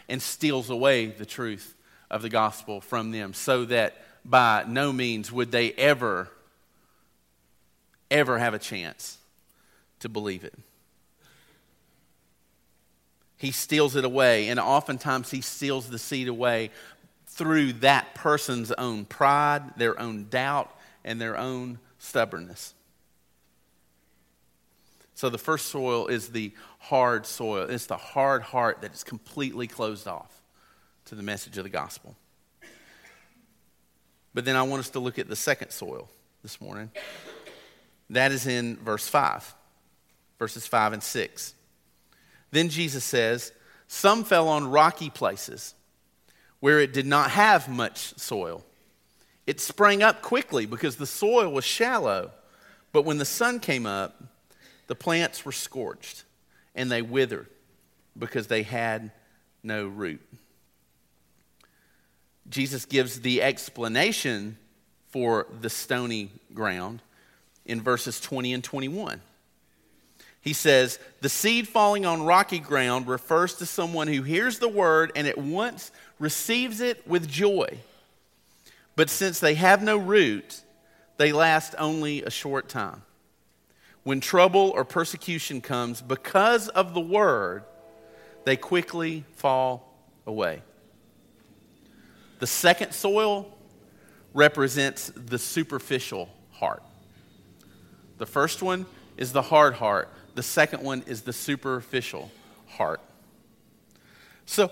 and 0.08 0.22
steals 0.22 0.70
away 0.70 1.08
the 1.08 1.26
truth 1.26 1.74
of 2.12 2.22
the 2.22 2.30
gospel 2.30 2.82
from 2.82 3.10
them 3.10 3.34
so 3.34 3.66
that 3.66 3.96
by 4.30 4.63
no 4.68 4.94
means 4.94 5.32
would 5.32 5.52
they 5.52 5.72
ever, 5.74 6.30
ever 8.12 8.38
have 8.38 8.54
a 8.54 8.60
chance 8.60 9.18
to 10.00 10.10
believe 10.10 10.44
it. 10.44 10.54
He 13.38 13.52
steals 13.52 13.96
it 13.96 14.06
away, 14.06 14.50
and 14.50 14.60
oftentimes 14.60 15.32
he 15.32 15.42
steals 15.42 15.89
the 15.89 15.98
seed 15.98 16.28
away 16.28 16.72
through 17.26 17.74
that 17.74 18.13
person's 18.13 18.72
own 18.74 19.06
pride, 19.06 19.63
their 19.78 20.00
own 20.00 20.28
doubt, 20.30 20.76
and 21.06 21.20
their 21.20 21.38
own 21.38 21.80
stubbornness. 22.00 22.74
So 25.15 25.30
the 25.30 25.38
first 25.38 25.68
soil 25.68 26.08
is 26.08 26.30
the 26.30 26.54
hard 26.80 27.26
soil. 27.26 27.70
It's 27.70 27.88
the 27.88 27.98
hard 27.98 28.42
heart 28.42 28.82
that 28.82 28.94
is 28.94 29.04
completely 29.04 29.68
closed 29.68 30.08
off 30.08 30.42
to 31.06 31.15
the 31.15 31.24
message 31.24 31.58
of 31.58 31.63
the 31.63 31.70
gospel. 31.70 32.15
But 34.39 34.45
then 34.45 34.56
I 34.56 34.62
want 34.62 34.80
us 34.80 34.91
to 34.91 35.02
look 35.02 35.19
at 35.19 35.28
the 35.28 35.36
second 35.36 35.71
soil 35.71 36.08
this 36.43 36.62
morning. 36.62 36.91
That 38.10 38.32
is 38.32 38.47
in 38.47 38.78
verse 38.78 39.06
5, 39.06 39.54
verses 40.39 40.65
5 40.65 40.93
and 40.93 41.04
6. 41.04 41.54
Then 42.52 42.69
Jesus 42.69 43.04
says, 43.04 43.52
Some 43.89 44.23
fell 44.23 44.47
on 44.47 44.71
rocky 44.71 45.10
places 45.10 45.75
where 46.62 46.80
it 46.80 46.93
did 46.93 47.06
not 47.06 47.32
have 47.32 47.67
much 47.67 48.17
soil. 48.17 48.63
It 49.45 49.60
sprang 49.60 50.04
up 50.04 50.21
quickly 50.21 50.65
because 50.65 50.95
the 50.95 51.06
soil 51.06 51.52
was 51.52 51.65
shallow. 51.65 52.32
But 52.93 53.04
when 53.04 53.17
the 53.17 53.25
sun 53.25 53.60
came 53.60 53.86
up, 53.86 54.23
the 54.88 54.95
plants 54.95 55.43
were 55.43 55.52
scorched 55.52 56.23
and 56.75 56.89
they 56.89 57.02
withered 57.02 57.47
because 58.17 58.47
they 58.47 58.63
had 58.63 59.12
no 59.63 59.86
root. 59.86 60.21
Jesus 62.50 62.86
gives 62.86 63.22
the 63.22 63.42
explanation 63.42 64.58
for 65.10 65.48
the 65.62 65.70
stony 65.70 66.32
ground 66.54 67.02
in 67.66 67.82
verses 67.82 68.20
20 68.20 68.54
and 68.54 68.64
21. 68.64 69.22
He 70.42 70.54
says, 70.54 71.00
The 71.22 71.30
seed 71.30 71.68
falling 71.68 72.06
on 72.06 72.24
rocky 72.24 72.60
ground 72.60 73.08
refers 73.08 73.56
to 73.56 73.66
someone 73.66 74.08
who 74.08 74.24
hears 74.24 74.60
the 74.60 74.70
word 74.70 75.12
and 75.16 75.28
at 75.28 75.38
once 75.38 75.92
receives 76.18 76.82
it 76.82 77.08
with 77.08 77.28
joy. 77.28 77.80
But 78.96 79.10
since 79.10 79.40
they 79.40 79.56
have 79.56 79.84
no 79.84 79.98
root, 79.98 80.62
they 81.18 81.32
last 81.32 81.76
only 81.78 82.24
a 82.24 82.30
short 82.30 82.70
time. 82.70 83.04
When 84.04 84.22
trouble 84.22 84.72
or 84.74 84.86
persecution 84.86 85.62
comes 85.62 86.02
because 86.02 86.70
of 86.70 86.94
the 86.94 87.02
word, 87.02 87.64
they 88.46 88.56
quickly 88.56 89.26
fall 89.36 89.94
away. 90.26 90.62
The 92.39 92.47
second 92.47 92.93
soil 92.93 93.54
represents 94.34 95.12
the 95.15 95.38
superficial 95.38 96.30
heart. 96.52 96.84
The 98.17 98.25
first 98.25 98.62
one 98.62 98.86
is 99.17 99.34
the 99.34 99.41
hard 99.41 99.75
heart. 99.75 100.10
The 100.36 100.43
second 100.43 100.84
one 100.84 101.04
is 101.06 101.21
the 101.21 101.34
superficial 101.34 102.32
heart. 102.67 103.02
So, 104.45 104.71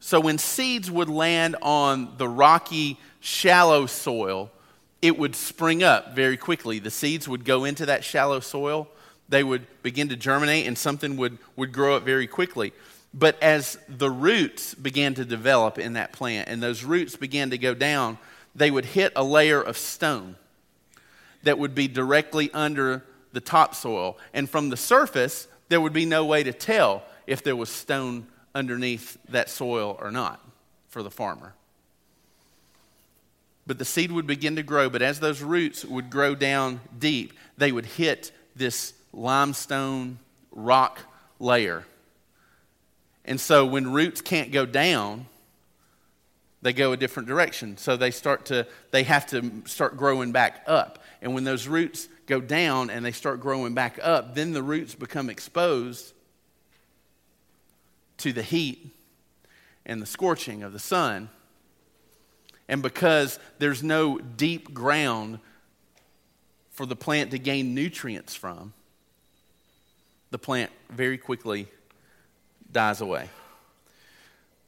so 0.00 0.20
when 0.20 0.38
seeds 0.38 0.90
would 0.90 1.08
land 1.08 1.56
on 1.62 2.16
the 2.18 2.28
rocky, 2.28 2.98
shallow 3.20 3.86
soil, 3.86 4.50
it 5.00 5.18
would 5.18 5.36
spring 5.36 5.82
up 5.82 6.14
very 6.14 6.36
quickly. 6.36 6.78
The 6.78 6.90
seeds 6.90 7.28
would 7.28 7.44
go 7.44 7.64
into 7.64 7.86
that 7.86 8.04
shallow 8.04 8.40
soil, 8.40 8.88
they 9.28 9.42
would 9.42 9.66
begin 9.82 10.08
to 10.10 10.16
germinate, 10.16 10.66
and 10.66 10.76
something 10.76 11.16
would, 11.16 11.38
would 11.56 11.72
grow 11.72 11.96
up 11.96 12.02
very 12.02 12.26
quickly. 12.26 12.72
But 13.16 13.40
as 13.40 13.78
the 13.88 14.10
roots 14.10 14.74
began 14.74 15.14
to 15.14 15.24
develop 15.24 15.78
in 15.78 15.92
that 15.92 16.12
plant 16.12 16.48
and 16.48 16.60
those 16.60 16.82
roots 16.82 17.14
began 17.14 17.50
to 17.50 17.58
go 17.58 17.72
down, 17.72 18.18
they 18.56 18.72
would 18.72 18.84
hit 18.84 19.12
a 19.14 19.22
layer 19.22 19.62
of 19.62 19.78
stone 19.78 20.34
that 21.44 21.58
would 21.58 21.76
be 21.76 21.86
directly 21.86 22.50
under 22.52 23.04
the 23.32 23.40
topsoil. 23.40 24.18
And 24.32 24.50
from 24.50 24.68
the 24.68 24.76
surface, 24.76 25.46
there 25.68 25.80
would 25.80 25.92
be 25.92 26.06
no 26.06 26.24
way 26.24 26.42
to 26.42 26.52
tell 26.52 27.04
if 27.26 27.44
there 27.44 27.54
was 27.54 27.70
stone 27.70 28.26
underneath 28.52 29.16
that 29.28 29.48
soil 29.48 29.96
or 30.00 30.10
not 30.10 30.40
for 30.88 31.02
the 31.02 31.10
farmer. 31.10 31.54
But 33.66 33.78
the 33.78 33.84
seed 33.84 34.10
would 34.10 34.26
begin 34.26 34.56
to 34.56 34.62
grow, 34.62 34.90
but 34.90 35.02
as 35.02 35.20
those 35.20 35.40
roots 35.40 35.84
would 35.84 36.10
grow 36.10 36.34
down 36.34 36.80
deep, 36.98 37.32
they 37.56 37.70
would 37.70 37.86
hit 37.86 38.32
this 38.56 38.92
limestone 39.12 40.18
rock 40.50 41.00
layer. 41.38 41.84
And 43.24 43.40
so 43.40 43.64
when 43.64 43.92
roots 43.92 44.20
can't 44.20 44.52
go 44.52 44.66
down, 44.66 45.26
they 46.62 46.72
go 46.72 46.92
a 46.92 46.96
different 46.96 47.28
direction. 47.28 47.76
So 47.76 47.96
they 47.96 48.10
start 48.10 48.46
to 48.46 48.66
they 48.90 49.02
have 49.04 49.26
to 49.26 49.62
start 49.66 49.96
growing 49.96 50.32
back 50.32 50.64
up. 50.66 50.98
And 51.20 51.34
when 51.34 51.44
those 51.44 51.66
roots 51.66 52.08
go 52.26 52.40
down 52.40 52.90
and 52.90 53.04
they 53.04 53.12
start 53.12 53.40
growing 53.40 53.74
back 53.74 53.98
up, 54.02 54.34
then 54.34 54.52
the 54.52 54.62
roots 54.62 54.94
become 54.94 55.28
exposed 55.28 56.14
to 58.18 58.32
the 58.32 58.42
heat 58.42 58.94
and 59.84 60.00
the 60.00 60.06
scorching 60.06 60.62
of 60.62 60.72
the 60.72 60.78
sun. 60.78 61.28
And 62.68 62.82
because 62.82 63.38
there's 63.58 63.82
no 63.82 64.18
deep 64.18 64.72
ground 64.72 65.38
for 66.70 66.86
the 66.86 66.96
plant 66.96 67.30
to 67.32 67.38
gain 67.38 67.74
nutrients 67.74 68.34
from, 68.34 68.72
the 70.30 70.38
plant 70.38 70.70
very 70.90 71.18
quickly 71.18 71.68
dies 72.74 73.00
away. 73.00 73.30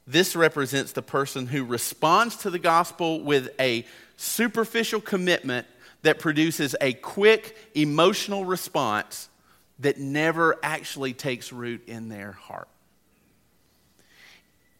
This 0.07 0.35
represents 0.35 0.93
the 0.93 1.01
person 1.03 1.45
who 1.45 1.63
responds 1.63 2.37
to 2.37 2.49
the 2.49 2.57
gospel 2.57 3.21
with 3.21 3.49
a 3.59 3.85
superficial 4.15 5.01
commitment 5.01 5.67
that 6.01 6.17
produces 6.17 6.75
a 6.81 6.93
quick 6.93 7.55
emotional 7.75 8.45
response 8.45 9.29
that 9.79 9.99
never 9.99 10.57
actually 10.63 11.13
takes 11.13 11.51
root 11.51 11.87
in 11.87 12.09
their 12.09 12.31
heart. 12.31 12.69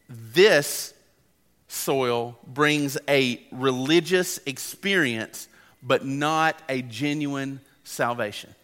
This 0.08 0.94
soil 1.68 2.38
brings 2.46 2.96
a 3.06 3.40
religious 3.52 4.40
experience, 4.46 5.48
but 5.82 6.06
not 6.06 6.60
a 6.68 6.80
genuine 6.82 7.60
salvation. 7.84 8.54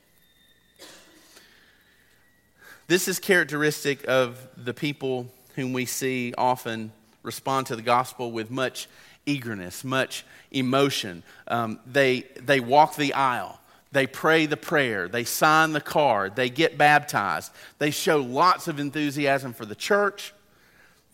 This 2.87 3.09
is 3.09 3.18
characteristic 3.18 4.07
of 4.09 4.47
the 4.62 4.75
people 4.75 5.29
whom 5.55 5.73
we 5.73 5.87
see 5.87 6.35
often 6.37 6.92
respond 7.23 7.66
to 7.68 7.77
the 7.77 7.83
gospel 7.83 8.31
with 8.31 8.51
much 8.51 8.88
eagerness, 9.25 9.85
much 9.85 10.25
emotion. 10.51 11.23
Um, 11.49 11.81
they, 11.87 12.27
they 12.42 12.61
walk 12.61 12.97
the 12.97 13.14
aisle. 13.14 13.59
They 13.92 14.07
pray 14.07 14.44
the 14.44 14.59
prayer. 14.59 15.09
They 15.09 15.25
sign 15.25 15.73
the 15.73 15.81
card. 15.81 16.37
They 16.37 16.51
get 16.51 16.77
baptized. 16.77 17.53
They 17.79 17.90
show 17.90 18.18
lots 18.18 18.68
of 18.68 18.79
enthusiasm 18.79 19.55
for 19.55 19.64
the 19.64 19.75
church. 19.75 20.35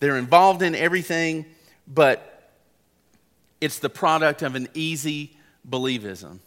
They're 0.00 0.16
involved 0.16 0.62
in 0.62 0.74
everything, 0.74 1.44
but 1.86 2.50
it's 3.60 3.78
the 3.78 3.90
product 3.90 4.42
of 4.42 4.56
an 4.56 4.66
easy 4.74 5.36
believism. 5.68 6.38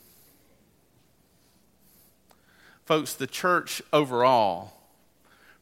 Folks, 2.86 3.14
the 3.14 3.28
church 3.28 3.82
overall 3.94 4.74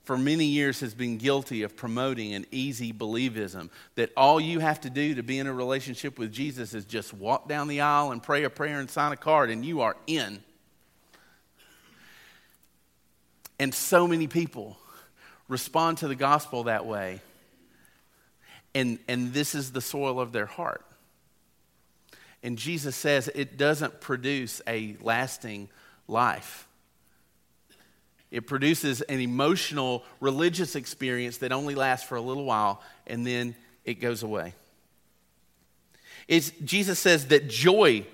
for 0.03 0.17
many 0.17 0.45
years 0.45 0.79
has 0.79 0.93
been 0.93 1.17
guilty 1.17 1.63
of 1.63 1.75
promoting 1.75 2.33
an 2.33 2.45
easy 2.51 2.91
believism 2.91 3.69
that 3.95 4.11
all 4.17 4.39
you 4.39 4.59
have 4.59 4.81
to 4.81 4.89
do 4.89 5.15
to 5.15 5.23
be 5.23 5.37
in 5.37 5.47
a 5.47 5.53
relationship 5.53 6.17
with 6.17 6.31
Jesus 6.31 6.73
is 6.73 6.85
just 6.85 7.13
walk 7.13 7.47
down 7.47 7.67
the 7.67 7.81
aisle 7.81 8.11
and 8.11 8.21
pray 8.21 8.43
a 8.43 8.49
prayer 8.49 8.79
and 8.79 8.89
sign 8.89 9.11
a 9.11 9.17
card, 9.17 9.49
and 9.49 9.63
you 9.63 9.81
are 9.81 9.95
in. 10.07 10.43
And 13.59 13.73
so 13.75 14.07
many 14.07 14.25
people 14.25 14.77
respond 15.47 15.99
to 15.99 16.07
the 16.07 16.15
gospel 16.15 16.63
that 16.63 16.85
way. 16.85 17.19
and, 18.73 18.99
and 19.07 19.33
this 19.33 19.53
is 19.53 19.71
the 19.71 19.81
soil 19.81 20.19
of 20.19 20.31
their 20.31 20.45
heart. 20.45 20.83
And 22.43 22.57
Jesus 22.57 22.95
says 22.95 23.29
it 23.35 23.57
doesn't 23.57 24.01
produce 24.01 24.61
a 24.65 24.95
lasting 25.01 25.69
life. 26.07 26.67
It 28.31 28.47
produces 28.47 29.01
an 29.01 29.19
emotional, 29.19 30.05
religious 30.21 30.75
experience 30.75 31.37
that 31.39 31.51
only 31.51 31.75
lasts 31.75 32.07
for 32.07 32.15
a 32.15 32.21
little 32.21 32.45
while 32.45 32.81
and 33.05 33.27
then 33.27 33.55
it 33.83 33.95
goes 33.95 34.23
away. 34.23 34.53
It's, 36.27 36.51
Jesus 36.63 36.97
says 36.97 37.27
that 37.27 37.49
joy, 37.49 38.05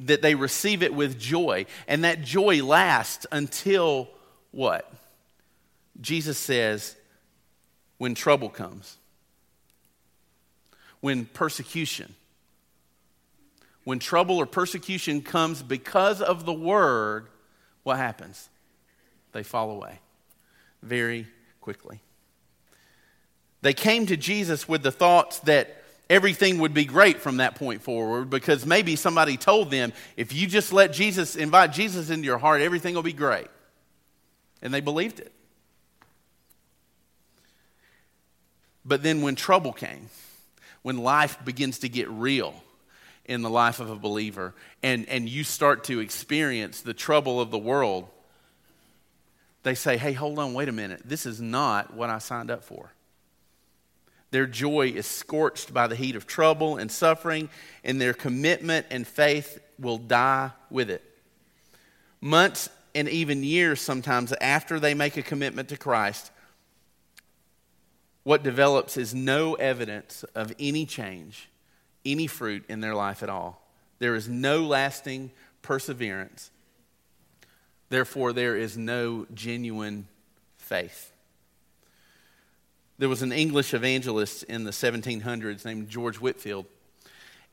that 0.00 0.22
they 0.22 0.34
receive 0.34 0.82
it 0.82 0.92
with 0.92 1.18
joy, 1.20 1.66
and 1.86 2.04
that 2.04 2.22
joy 2.22 2.64
lasts 2.64 3.26
until 3.30 4.08
what? 4.50 4.92
Jesus 6.00 6.36
says, 6.36 6.96
when 7.98 8.14
trouble 8.14 8.48
comes, 8.48 8.96
when 11.00 11.26
persecution, 11.26 12.14
when 13.84 13.98
trouble 13.98 14.38
or 14.38 14.46
persecution 14.46 15.22
comes 15.22 15.62
because 15.62 16.20
of 16.20 16.44
the 16.44 16.52
word, 16.52 17.28
what 17.82 17.98
happens? 17.98 18.48
They 19.32 19.42
fall 19.42 19.70
away 19.70 19.98
very 20.82 21.26
quickly. 21.60 22.00
They 23.62 23.74
came 23.74 24.06
to 24.06 24.16
Jesus 24.16 24.68
with 24.68 24.82
the 24.82 24.92
thoughts 24.92 25.40
that 25.40 25.82
everything 26.08 26.58
would 26.58 26.74
be 26.74 26.84
great 26.84 27.20
from 27.20 27.36
that 27.36 27.54
point 27.54 27.82
forward 27.82 28.30
because 28.30 28.66
maybe 28.66 28.96
somebody 28.96 29.36
told 29.36 29.70
them, 29.70 29.92
if 30.16 30.32
you 30.32 30.46
just 30.46 30.72
let 30.72 30.92
Jesus, 30.92 31.36
invite 31.36 31.72
Jesus 31.72 32.10
into 32.10 32.24
your 32.24 32.38
heart, 32.38 32.62
everything 32.62 32.94
will 32.94 33.02
be 33.02 33.12
great. 33.12 33.46
And 34.62 34.74
they 34.74 34.80
believed 34.80 35.20
it. 35.20 35.32
But 38.84 39.02
then 39.02 39.22
when 39.22 39.36
trouble 39.36 39.72
came, 39.72 40.08
when 40.82 40.98
life 40.98 41.38
begins 41.44 41.80
to 41.80 41.88
get 41.88 42.08
real 42.08 42.54
in 43.26 43.42
the 43.42 43.50
life 43.50 43.78
of 43.78 43.90
a 43.90 43.96
believer, 43.96 44.54
and, 44.82 45.08
and 45.08 45.28
you 45.28 45.44
start 45.44 45.84
to 45.84 46.00
experience 46.00 46.80
the 46.80 46.94
trouble 46.94 47.40
of 47.40 47.50
the 47.50 47.58
world, 47.58 48.08
they 49.62 49.74
say, 49.74 49.96
hey, 49.96 50.12
hold 50.12 50.38
on, 50.38 50.54
wait 50.54 50.68
a 50.68 50.72
minute. 50.72 51.02
This 51.04 51.26
is 51.26 51.40
not 51.40 51.94
what 51.94 52.10
I 52.10 52.18
signed 52.18 52.50
up 52.50 52.64
for. 52.64 52.92
Their 54.30 54.46
joy 54.46 54.88
is 54.88 55.06
scorched 55.06 55.74
by 55.74 55.86
the 55.86 55.96
heat 55.96 56.16
of 56.16 56.26
trouble 56.26 56.76
and 56.76 56.90
suffering, 56.90 57.48
and 57.82 58.00
their 58.00 58.14
commitment 58.14 58.86
and 58.90 59.06
faith 59.06 59.58
will 59.78 59.98
die 59.98 60.52
with 60.70 60.88
it. 60.88 61.02
Months 62.20 62.68
and 62.94 63.08
even 63.08 63.42
years 63.42 63.80
sometimes 63.80 64.32
after 64.40 64.78
they 64.78 64.94
make 64.94 65.16
a 65.16 65.22
commitment 65.22 65.68
to 65.70 65.76
Christ, 65.76 66.30
what 68.22 68.42
develops 68.42 68.96
is 68.96 69.14
no 69.14 69.54
evidence 69.54 70.24
of 70.34 70.54
any 70.60 70.86
change, 70.86 71.48
any 72.04 72.26
fruit 72.26 72.64
in 72.68 72.80
their 72.80 72.94
life 72.94 73.22
at 73.22 73.30
all. 73.30 73.66
There 73.98 74.14
is 74.14 74.28
no 74.28 74.62
lasting 74.62 75.32
perseverance. 75.62 76.50
Therefore, 77.90 78.32
there 78.32 78.56
is 78.56 78.78
no 78.78 79.26
genuine 79.34 80.06
faith. 80.56 81.12
There 82.98 83.08
was 83.08 83.22
an 83.22 83.32
English 83.32 83.74
evangelist 83.74 84.44
in 84.44 84.64
the 84.64 84.70
1700s 84.70 85.64
named 85.64 85.88
George 85.88 86.16
Whitefield, 86.16 86.66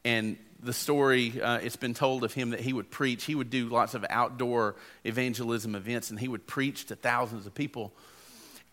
And 0.05 0.37
the 0.61 0.73
story, 0.73 1.41
uh, 1.41 1.57
it's 1.57 1.75
been 1.75 1.93
told 1.93 2.23
of 2.23 2.33
him 2.33 2.51
that 2.51 2.59
he 2.59 2.73
would 2.73 2.91
preach. 2.91 3.25
He 3.25 3.33
would 3.33 3.49
do 3.49 3.67
lots 3.67 3.93
of 3.93 4.05
outdoor 4.09 4.75
evangelism 5.03 5.75
events, 5.75 6.11
and 6.11 6.19
he 6.19 6.27
would 6.27 6.45
preach 6.45 6.85
to 6.87 6.95
thousands 6.95 7.45
of 7.45 7.55
people. 7.55 7.93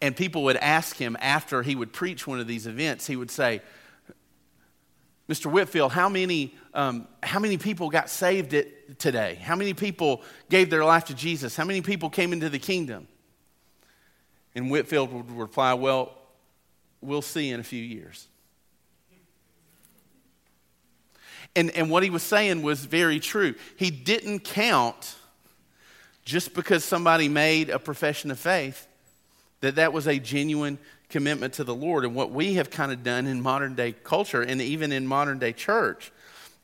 And 0.02 0.14
people 0.14 0.44
would 0.44 0.56
ask 0.56 0.96
him 0.96 1.16
after 1.20 1.62
he 1.62 1.74
would 1.74 1.92
preach 1.92 2.26
one 2.26 2.40
of 2.40 2.46
these 2.46 2.66
events, 2.66 3.06
he 3.06 3.16
would 3.16 3.30
say, 3.30 3.62
Mr. 5.28 5.46
Whitefield, 5.46 5.92
how 5.92 6.10
many, 6.10 6.54
um, 6.74 7.08
how 7.22 7.38
many 7.38 7.56
people 7.56 7.88
got 7.88 8.10
saved 8.10 8.52
today? 8.98 9.38
How 9.42 9.56
many 9.56 9.74
people 9.74 10.22
gave 10.48 10.70
their 10.70 10.84
life 10.84 11.06
to 11.06 11.14
Jesus? 11.14 11.56
How 11.56 11.64
many 11.64 11.80
people 11.80 12.10
came 12.10 12.32
into 12.32 12.48
the 12.48 12.58
kingdom? 12.58 13.08
And 14.54 14.70
Whitefield 14.70 15.12
would 15.12 15.30
reply, 15.30 15.74
Well, 15.74 16.16
we'll 17.00 17.22
see 17.22 17.50
in 17.50 17.60
a 17.60 17.64
few 17.64 17.82
years. 17.82 18.28
And, 21.56 21.70
and 21.70 21.88
what 21.88 22.02
he 22.02 22.10
was 22.10 22.22
saying 22.22 22.62
was 22.62 22.84
very 22.84 23.20
true. 23.20 23.54
He 23.76 23.90
didn't 23.90 24.40
count 24.40 25.14
just 26.24 26.54
because 26.54 26.84
somebody 26.84 27.28
made 27.28 27.70
a 27.70 27.78
profession 27.78 28.30
of 28.30 28.38
faith 28.38 28.88
that 29.60 29.76
that 29.76 29.92
was 29.92 30.06
a 30.08 30.18
genuine 30.18 30.78
commitment 31.08 31.54
to 31.54 31.64
the 31.64 31.74
Lord. 31.74 32.04
And 32.04 32.14
what 32.14 32.32
we 32.32 32.54
have 32.54 32.70
kind 32.70 32.90
of 32.90 33.02
done 33.02 33.26
in 33.26 33.40
modern 33.40 33.74
day 33.74 33.92
culture 33.92 34.42
and 34.42 34.60
even 34.60 34.90
in 34.90 35.06
modern 35.06 35.38
day 35.38 35.52
church 35.52 36.10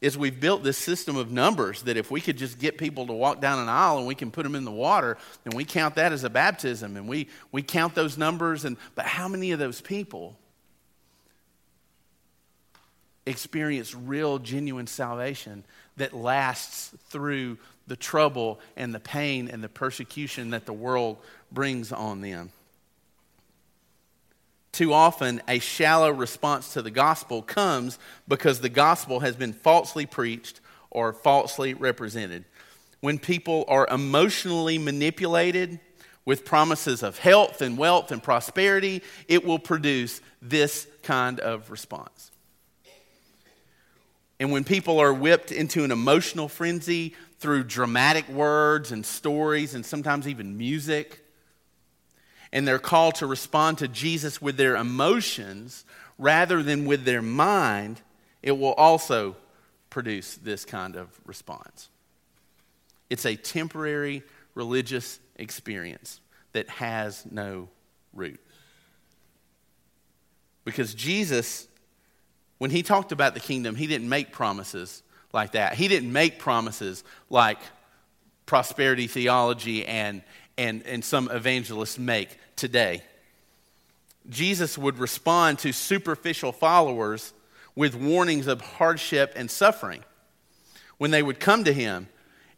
is 0.01 0.17
we've 0.17 0.41
built 0.41 0.63
this 0.63 0.79
system 0.79 1.17
of 1.17 1.31
numbers 1.31 1.83
that 1.83 1.97
if 1.97 2.11
we 2.11 2.21
could 2.21 2.39
just 2.39 2.59
get 2.59 2.79
people 2.79 3.07
to 3.07 3.13
walk 3.13 3.41
down 3.41 3.59
an 3.59 3.69
aisle 3.69 3.99
and 3.99 4.07
we 4.07 4.15
can 4.15 4.31
put 4.31 4.45
them 4.45 4.55
in 4.55 4.65
the 4.65 4.71
water, 4.71 5.19
then 5.45 5.55
we 5.55 5.65
count 5.65 5.97
that 5.97 6.13
as 6.13 6.25
a 6.25 6.31
baptism 6.31 6.97
and 6.97 7.07
we, 7.07 7.29
we 7.53 7.63
count 7.63 7.95
those 7.95 8.17
numbers. 8.17 8.65
And, 8.65 8.79
but 8.95 9.05
how 9.05 9.29
many 9.29 9.53
of 9.53 9.59
those 9.59 9.81
people 9.81 10.39
experience 13.27 13.95
real, 13.95 14.39
genuine 14.39 14.87
salvation 14.87 15.65
that 15.99 16.15
lasts 16.15 16.95
through 17.11 17.59
the 17.87 17.97
trouble 17.97 18.59
and 18.77 18.95
the 18.95 19.01
pain 19.01 19.49
and 19.49 19.63
the 19.63 19.69
persecution 19.69 20.51
that 20.51 20.65
the 20.65 20.73
world 20.73 21.19
brings 21.53 21.93
on 21.93 22.23
them? 22.23 22.53
Too 24.73 24.93
often, 24.93 25.43
a 25.49 25.59
shallow 25.59 26.11
response 26.11 26.73
to 26.75 26.83
the 26.83 26.91
gospel 26.91 27.43
comes 27.43 27.99
because 28.29 28.61
the 28.61 28.69
gospel 28.69 29.21
has 29.21 29.35
been 29.35 29.53
falsely 29.53 30.07
preached 30.07 30.61
or 30.91 31.13
falsely 31.13 31.75
represented. 31.75 32.45
When 33.01 33.19
people 33.19 33.65
are 33.69 33.87
emotionally 33.91 34.79
manipulated 34.79 35.81
with 36.25 36.45
promises 36.45 37.03
of 37.03 37.19
health 37.19 37.63
and 37.63 37.77
wealth 37.77 38.13
and 38.13 38.23
prosperity, 38.23 39.03
it 39.27 39.45
will 39.45 39.59
produce 39.59 40.21
this 40.41 40.87
kind 41.03 41.41
of 41.41 41.71
response. 41.71 42.31
And 44.39 44.53
when 44.53 44.65
people 44.65 45.01
are 45.01 45.13
whipped 45.13 45.53
into 45.53 45.85
an 45.85 45.91
emotional 45.91 46.49
frenzy 46.49 47.15
through 47.41 47.65
dramatic 47.65 48.29
words 48.29 48.93
and 48.93 49.05
stories 49.05 49.75
and 49.75 49.85
sometimes 49.85 50.29
even 50.29 50.57
music, 50.57 51.20
and 52.53 52.67
they're 52.67 52.79
called 52.79 53.17
to 53.17 53.27
respond 53.27 53.79
to 53.79 53.89
Jesus 53.89 54.43
with 54.43 54.57
their 54.57 54.77
emotions 54.77 55.85
rather 56.19 56.63
than 56.63 56.85
with 56.85 57.05
their 57.05 57.23
mind, 57.23 58.01
it 58.43 58.53
will 58.53 58.75
also 58.75 59.37
produce 59.89 60.37
this 60.37 60.65
kind 60.65 60.97
of 60.97 61.09
response. 61.25 61.89
It's 63.09 63.27
a 63.27 63.37
temporary 63.37 64.23
religious 64.55 65.19
experience 65.37 66.21
that 66.53 66.69
has 66.69 67.25
no 67.31 67.69
root. 68.13 68.41
Because 70.65 70.95
Jesus, 70.95 71.67
when 72.59 72.71
he 72.71 72.83
talked 72.83 73.13
about 73.13 73.35
the 73.35 73.41
kingdom, 73.41 73.75
he 73.75 73.87
didn't 73.87 74.09
make 74.09 74.33
promises 74.33 75.03
like 75.33 75.53
that. 75.53 75.75
He 75.75 75.89
didn't 75.89 76.13
make 76.13 76.39
promises 76.39 77.03
like 77.29 77.59
prosperity 78.47 79.07
theology 79.07 79.87
and, 79.87 80.23
and, 80.61 80.87
and 80.87 81.03
some 81.03 81.31
evangelists 81.31 81.99
make 81.99 82.29
today. 82.55 83.03
Jesus 84.29 84.77
would 84.77 84.99
respond 84.99 85.59
to 85.61 85.73
superficial 85.73 86.53
followers 86.53 87.33
with 87.75 87.95
warnings 87.95 88.47
of 88.47 88.61
hardship 88.61 89.33
and 89.37 89.51
suffering. 89.51 90.05
When 90.99 91.11
they 91.11 91.23
would 91.23 91.41
come 91.41 91.65
to 91.65 91.73
him 91.73 92.09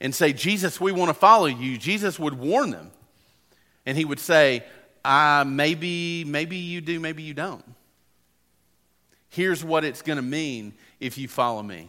and 0.00 0.12
say, 0.12 0.32
Jesus, 0.32 0.80
we 0.80 0.90
want 0.90 1.10
to 1.10 1.14
follow 1.14 1.46
you, 1.46 1.78
Jesus 1.78 2.18
would 2.18 2.34
warn 2.34 2.72
them. 2.72 2.90
And 3.86 3.96
he 3.96 4.04
would 4.04 4.18
say, 4.18 4.64
uh, 5.04 5.44
maybe, 5.46 6.24
maybe 6.24 6.56
you 6.56 6.80
do, 6.80 6.98
maybe 6.98 7.22
you 7.22 7.34
don't. 7.34 7.64
Here's 9.28 9.62
what 9.62 9.84
it's 9.84 10.02
going 10.02 10.16
to 10.16 10.22
mean 10.22 10.74
if 10.98 11.18
you 11.18 11.28
follow 11.28 11.62
me. 11.62 11.88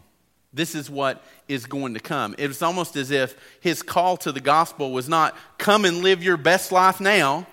This 0.54 0.76
is 0.76 0.88
what 0.88 1.22
is 1.48 1.66
going 1.66 1.94
to 1.94 2.00
come. 2.00 2.36
It 2.38 2.46
was 2.46 2.62
almost 2.62 2.94
as 2.94 3.10
if 3.10 3.36
his 3.60 3.82
call 3.82 4.16
to 4.18 4.30
the 4.30 4.40
gospel 4.40 4.92
was 4.92 5.08
not 5.08 5.36
come 5.58 5.84
and 5.84 5.98
live 5.98 6.22
your 6.22 6.36
best 6.36 6.70
life 6.70 7.00
now, 7.00 7.46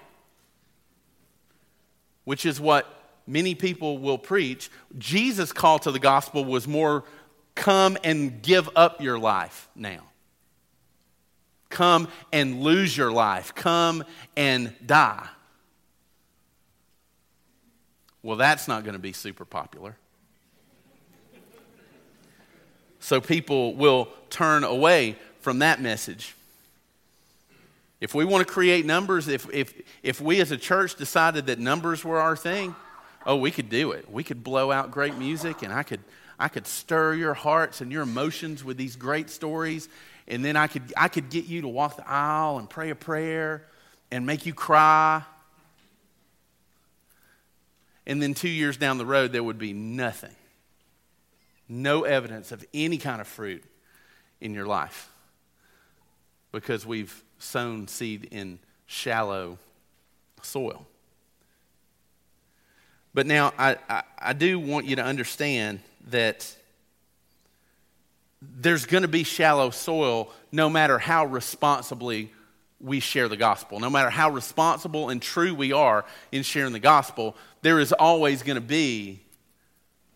which 2.24 2.46
is 2.46 2.60
what 2.60 2.88
many 3.26 3.56
people 3.56 3.98
will 3.98 4.20
preach. 4.20 4.70
Jesus' 5.00 5.52
call 5.52 5.80
to 5.80 5.92
the 5.92 6.00
gospel 6.00 6.46
was 6.46 6.68
more 6.68 7.04
come 7.56 7.98
and 8.04 8.44
give 8.44 8.70
up 8.76 9.02
your 9.02 9.18
life 9.18 9.68
now. 9.76 10.04
Come 11.70 12.08
and 12.32 12.62
lose 12.62 12.96
your 12.96 13.12
life. 13.12 13.56
Come 13.56 14.04
and 14.38 14.76
die. 14.86 15.28
Well, 18.22 18.38
that's 18.38 18.68
not 18.68 18.84
going 18.84 18.94
to 18.94 19.00
be 19.00 19.14
super 19.14 19.46
popular 19.46 19.98
so 23.02 23.20
people 23.20 23.76
will 23.76 24.08
turn 24.30 24.64
away 24.64 25.18
from 25.42 25.60
that 25.60 25.82
message. 25.82 26.36
If 28.00 28.16
we 28.16 28.24
want 28.24 28.48
to 28.48 28.52
create 28.52 28.86
numbers, 28.86 29.28
if, 29.28 29.48
if, 29.54 29.74
if 30.02 30.22
we 30.22 30.40
as 30.40 30.52
a 30.52 30.58
church 30.58 30.96
decided 30.96 31.48
that 31.48 31.60
numbers 31.60 32.06
were 32.06 32.20
our 32.20 32.38
thing, 32.38 32.74
Oh, 33.26 33.36
we 33.36 33.52
could 33.52 33.70
do 33.70 33.92
it. 33.92 34.10
We 34.12 34.24
could 34.24 34.44
blow 34.44 34.72
out 34.72 34.92
great 34.92 35.16
music, 35.16 35.62
and 35.62 35.72
I 35.72 35.84
could, 35.84 36.00
I 36.40 36.48
could 36.48 36.66
stir 36.66 37.14
your 37.14 37.34
hearts 37.34 37.82
and 37.82 37.92
your 37.92 38.02
emotions 38.02 38.64
with 38.64 38.78
these 38.78 38.96
great 38.96 39.30
stories. 39.30 39.90
And 40.28 40.44
then 40.44 40.56
I 40.56 40.68
could, 40.68 40.94
I 40.98 41.08
could 41.08 41.30
get 41.30 41.46
you 41.46 41.62
to 41.62 41.68
walk 41.68 41.98
the 41.98 42.10
aisle 42.10 42.58
and 42.58 42.70
pray 42.70 42.90
a 42.90 42.96
prayer 42.96 43.64
and 44.12 44.26
make 44.26 44.46
you 44.46 44.54
cry. 44.54 45.24
And 48.08 48.22
then 48.22 48.34
two 48.34 48.50
years 48.50 48.78
down 48.78 48.98
the 48.98 49.06
road, 49.06 49.32
there 49.32 49.44
would 49.44 49.60
be 49.60 49.74
nothing. 49.74 50.36
No 51.74 52.04
evidence 52.04 52.52
of 52.52 52.66
any 52.74 52.98
kind 52.98 53.22
of 53.22 53.28
fruit 53.28 53.64
in 54.42 54.54
your 54.54 54.66
life 54.66 55.10
because 56.52 56.86
we've 56.86 57.24
sown 57.40 57.88
seed 57.88 58.28
in 58.30 58.60
shallow 58.88 59.58
soil. 60.42 60.86
But 63.14 63.26
now 63.26 63.54
I, 63.58 63.78
I, 63.90 64.04
I 64.20 64.34
do 64.34 64.60
want 64.60 64.86
you 64.86 64.98
to 64.98 65.04
understand 65.04 65.80
that 66.08 66.54
there's 68.42 68.86
going 68.86 69.04
to 69.04 69.08
be 69.08 69.24
shallow 69.24 69.70
soil 69.70 70.30
no 70.52 70.70
matter 70.70 71.00
how 71.00 71.26
responsibly 71.26 72.34
we 72.82 73.00
share 73.00 73.30
the 73.30 73.38
gospel. 73.38 73.80
No 73.80 73.90
matter 73.90 74.10
how 74.10 74.30
responsible 74.30 75.08
and 75.08 75.22
true 75.22 75.56
we 75.56 75.72
are 75.72 76.04
in 76.34 76.44
sharing 76.44 76.74
the 76.74 76.80
gospel, 76.80 77.38
there 77.62 77.80
is 77.80 77.94
always 77.94 78.44
going 78.44 78.56
to 78.56 78.62
be 78.62 79.21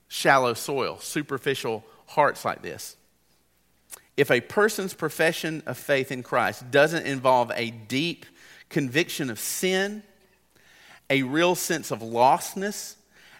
shallow 0.08 0.54
soil, 0.54 0.98
superficial 1.00 1.84
hearts 2.08 2.46
like 2.46 2.62
this. 2.62 2.96
If 4.18 4.32
a 4.32 4.42
person's 4.42 4.94
profession 4.94 5.62
of 5.66 5.78
faith 5.78 6.12
in 6.12 6.24
Christ 6.24 6.72
doesn't 6.72 7.06
involve 7.06 7.52
a 7.54 7.72
deep 7.72 8.26
conviction 8.70 9.30
of 9.30 9.40
sin, 9.40 10.04
a 11.10 11.24
real 11.24 11.56
sense 11.56 11.92
of 11.92 12.00
lostness, 12.00 12.96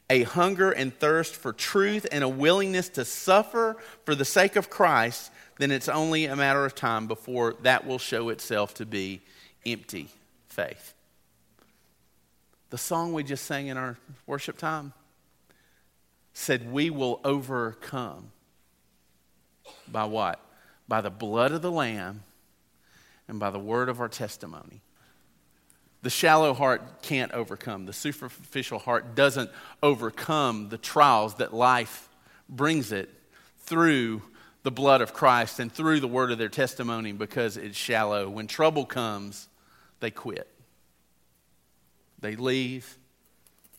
a 0.10 0.24
hunger 0.24 0.72
and 0.72 0.94
thirst 0.94 1.36
for 1.36 1.54
truth, 1.54 2.06
and 2.12 2.24
a 2.24 2.30
willingness 2.30 2.90
to 2.90 3.06
suffer 3.06 3.78
for 4.04 4.14
the 4.14 4.26
sake 4.26 4.56
of 4.56 4.70
Christ, 4.70 5.32
then 5.58 5.72
it's 5.72 5.90
only 5.90 6.26
a 6.26 6.36
matter 6.36 6.66
of 6.66 6.76
time 6.76 7.08
before 7.08 7.56
that 7.62 7.88
will 7.88 7.98
show 7.98 8.30
itself 8.30 8.74
to 8.76 8.86
be 8.86 9.22
empty 9.66 10.10
faith. 10.50 10.94
The 12.70 12.78
song 12.78 13.14
we 13.14 13.24
just 13.24 13.46
sang 13.46 13.68
in 13.68 13.78
our 13.78 13.98
worship 14.28 14.58
time 14.58 14.94
said, 16.36 16.72
We 16.72 16.90
will 16.92 17.22
overcome. 17.24 18.32
By 19.92 20.04
what? 20.06 20.40
By 20.88 21.02
the 21.02 21.10
blood 21.10 21.52
of 21.52 21.64
the 21.64 21.72
Lamb 21.72 22.22
and 23.28 23.40
by 23.40 23.50
the 23.50 23.58
word 23.58 23.90
of 23.90 24.00
our 24.00 24.10
testimony. 24.10 24.82
The 26.04 26.10
shallow 26.12 26.54
heart 26.54 27.02
can't 27.02 27.32
overcome. 27.32 27.88
The 27.88 27.94
superficial 27.94 28.78
heart 28.78 29.16
doesn't 29.16 29.50
overcome 29.82 30.70
the 30.70 30.78
trials 30.78 31.36
that 31.36 31.54
life 31.54 32.10
brings 32.48 32.92
it 32.92 33.10
through 33.60 34.22
the 34.62 34.72
blood 34.72 35.02
of 35.02 35.14
Christ 35.14 35.60
and 35.60 35.72
through 35.72 36.02
the 36.02 36.08
word 36.08 36.32
of 36.32 36.38
their 36.38 36.50
testimony 36.50 37.12
because 37.14 37.58
it's 37.58 37.78
shallow. 37.78 38.30
When 38.30 38.46
trouble 38.46 38.86
comes, 38.86 39.48
they 40.02 40.12
quit. 40.12 40.48
They 42.20 42.36
leave, 42.36 42.98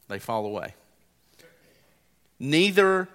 they 0.09 0.19
fall 0.19 0.47
away. 0.47 0.75
Neither 2.39 3.09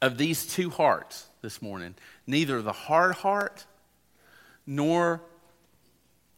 of 0.00 0.18
these 0.18 0.46
two 0.46 0.70
hearts 0.70 1.26
this 1.42 1.60
morning, 1.60 1.94
neither 2.26 2.62
the 2.62 2.72
hard 2.72 3.16
heart 3.16 3.64
nor 4.66 5.22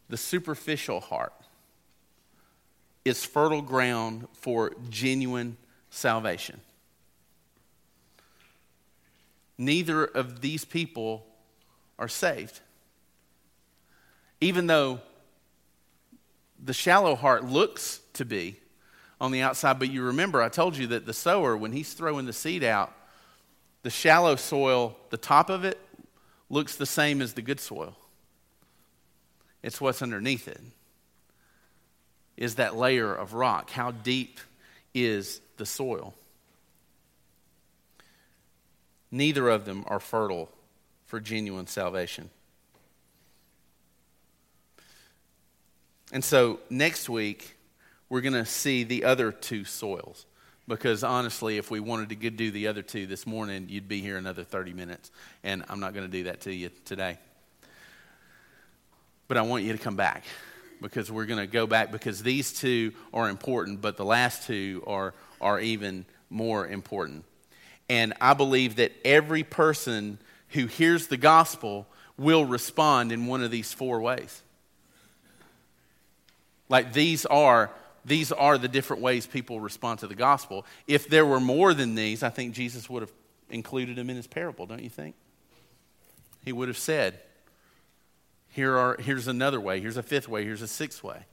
the 0.08 0.16
superficial 0.16 1.00
heart 1.00 1.32
is 3.04 3.24
fertile 3.24 3.62
ground 3.62 4.26
for 4.32 4.72
genuine 4.90 5.56
salvation. 5.90 6.60
Neither 9.56 10.04
of 10.04 10.40
these 10.40 10.64
people 10.64 11.26
are 11.98 12.08
saved. 12.08 12.60
Even 14.40 14.66
though 14.66 15.00
the 16.62 16.72
shallow 16.72 17.16
heart 17.16 17.44
looks 17.44 18.00
to 18.12 18.24
be 18.24 18.58
on 19.20 19.32
the 19.32 19.42
outside, 19.42 19.78
but 19.78 19.90
you 19.90 20.02
remember 20.02 20.40
I 20.40 20.48
told 20.48 20.76
you 20.76 20.86
that 20.88 21.06
the 21.06 21.12
sower, 21.12 21.56
when 21.56 21.72
he's 21.72 21.92
throwing 21.92 22.26
the 22.26 22.32
seed 22.32 22.62
out, 22.62 22.92
the 23.82 23.90
shallow 23.90 24.36
soil, 24.36 24.96
the 25.10 25.16
top 25.16 25.50
of 25.50 25.64
it, 25.64 25.78
looks 26.50 26.76
the 26.76 26.86
same 26.86 27.20
as 27.20 27.34
the 27.34 27.42
good 27.42 27.60
soil. 27.60 27.96
It's 29.62 29.80
what's 29.80 30.02
underneath 30.02 30.48
it. 30.48 30.60
Is 32.36 32.54
that 32.56 32.76
layer 32.76 33.12
of 33.12 33.34
rock? 33.34 33.70
How 33.70 33.90
deep 33.90 34.38
is 34.94 35.40
the 35.56 35.66
soil? 35.66 36.14
Neither 39.10 39.48
of 39.48 39.64
them 39.64 39.84
are 39.88 40.00
fertile 40.00 40.48
for 41.06 41.18
genuine 41.18 41.66
salvation. 41.66 42.30
And 46.12 46.24
so 46.24 46.60
next 46.70 47.08
week, 47.08 47.57
we're 48.08 48.20
going 48.20 48.34
to 48.34 48.46
see 48.46 48.84
the 48.84 49.04
other 49.04 49.32
two 49.32 49.64
soils. 49.64 50.26
Because 50.66 51.02
honestly, 51.02 51.56
if 51.56 51.70
we 51.70 51.80
wanted 51.80 52.10
to 52.10 52.30
do 52.30 52.50
the 52.50 52.66
other 52.68 52.82
two 52.82 53.06
this 53.06 53.26
morning, 53.26 53.66
you'd 53.70 53.88
be 53.88 54.02
here 54.02 54.18
another 54.18 54.44
30 54.44 54.74
minutes. 54.74 55.10
And 55.42 55.64
I'm 55.68 55.80
not 55.80 55.94
going 55.94 56.06
to 56.06 56.12
do 56.12 56.24
that 56.24 56.42
to 56.42 56.52
you 56.52 56.70
today. 56.84 57.18
But 59.28 59.38
I 59.38 59.42
want 59.42 59.64
you 59.64 59.72
to 59.72 59.78
come 59.78 59.96
back 59.96 60.24
because 60.80 61.10
we're 61.10 61.26
going 61.26 61.40
to 61.40 61.46
go 61.46 61.66
back 61.66 61.90
because 61.90 62.22
these 62.22 62.52
two 62.52 62.92
are 63.12 63.28
important, 63.28 63.80
but 63.80 63.96
the 63.96 64.04
last 64.04 64.46
two 64.46 64.82
are, 64.86 65.14
are 65.40 65.58
even 65.58 66.04
more 66.30 66.66
important. 66.66 67.24
And 67.88 68.12
I 68.20 68.34
believe 68.34 68.76
that 68.76 68.92
every 69.04 69.42
person 69.42 70.18
who 70.50 70.66
hears 70.66 71.06
the 71.06 71.16
gospel 71.16 71.86
will 72.18 72.44
respond 72.44 73.12
in 73.12 73.26
one 73.26 73.42
of 73.42 73.50
these 73.50 73.72
four 73.72 74.00
ways. 74.00 74.42
Like 76.68 76.92
these 76.92 77.24
are 77.26 77.70
these 78.08 78.32
are 78.32 78.58
the 78.58 78.68
different 78.68 79.02
ways 79.02 79.26
people 79.26 79.60
respond 79.60 80.00
to 80.00 80.06
the 80.06 80.14
gospel. 80.14 80.64
If 80.86 81.08
there 81.08 81.26
were 81.26 81.40
more 81.40 81.74
than 81.74 81.94
these, 81.94 82.22
I 82.22 82.30
think 82.30 82.54
Jesus 82.54 82.88
would 82.88 83.02
have 83.02 83.12
included 83.50 83.96
them 83.96 84.10
in 84.10 84.16
his 84.16 84.26
parable, 84.26 84.66
don't 84.66 84.82
you 84.82 84.90
think? 84.90 85.14
He 86.44 86.52
would 86.52 86.68
have 86.68 86.78
said, 86.78 87.20
here 88.50 88.76
are, 88.76 88.96
here's 88.98 89.28
another 89.28 89.60
way, 89.60 89.80
here's 89.80 89.96
a 89.96 90.02
fifth 90.02 90.28
way, 90.28 90.44
here's 90.44 90.62
a 90.62 90.68
sixth 90.68 91.04
way. 91.04 91.24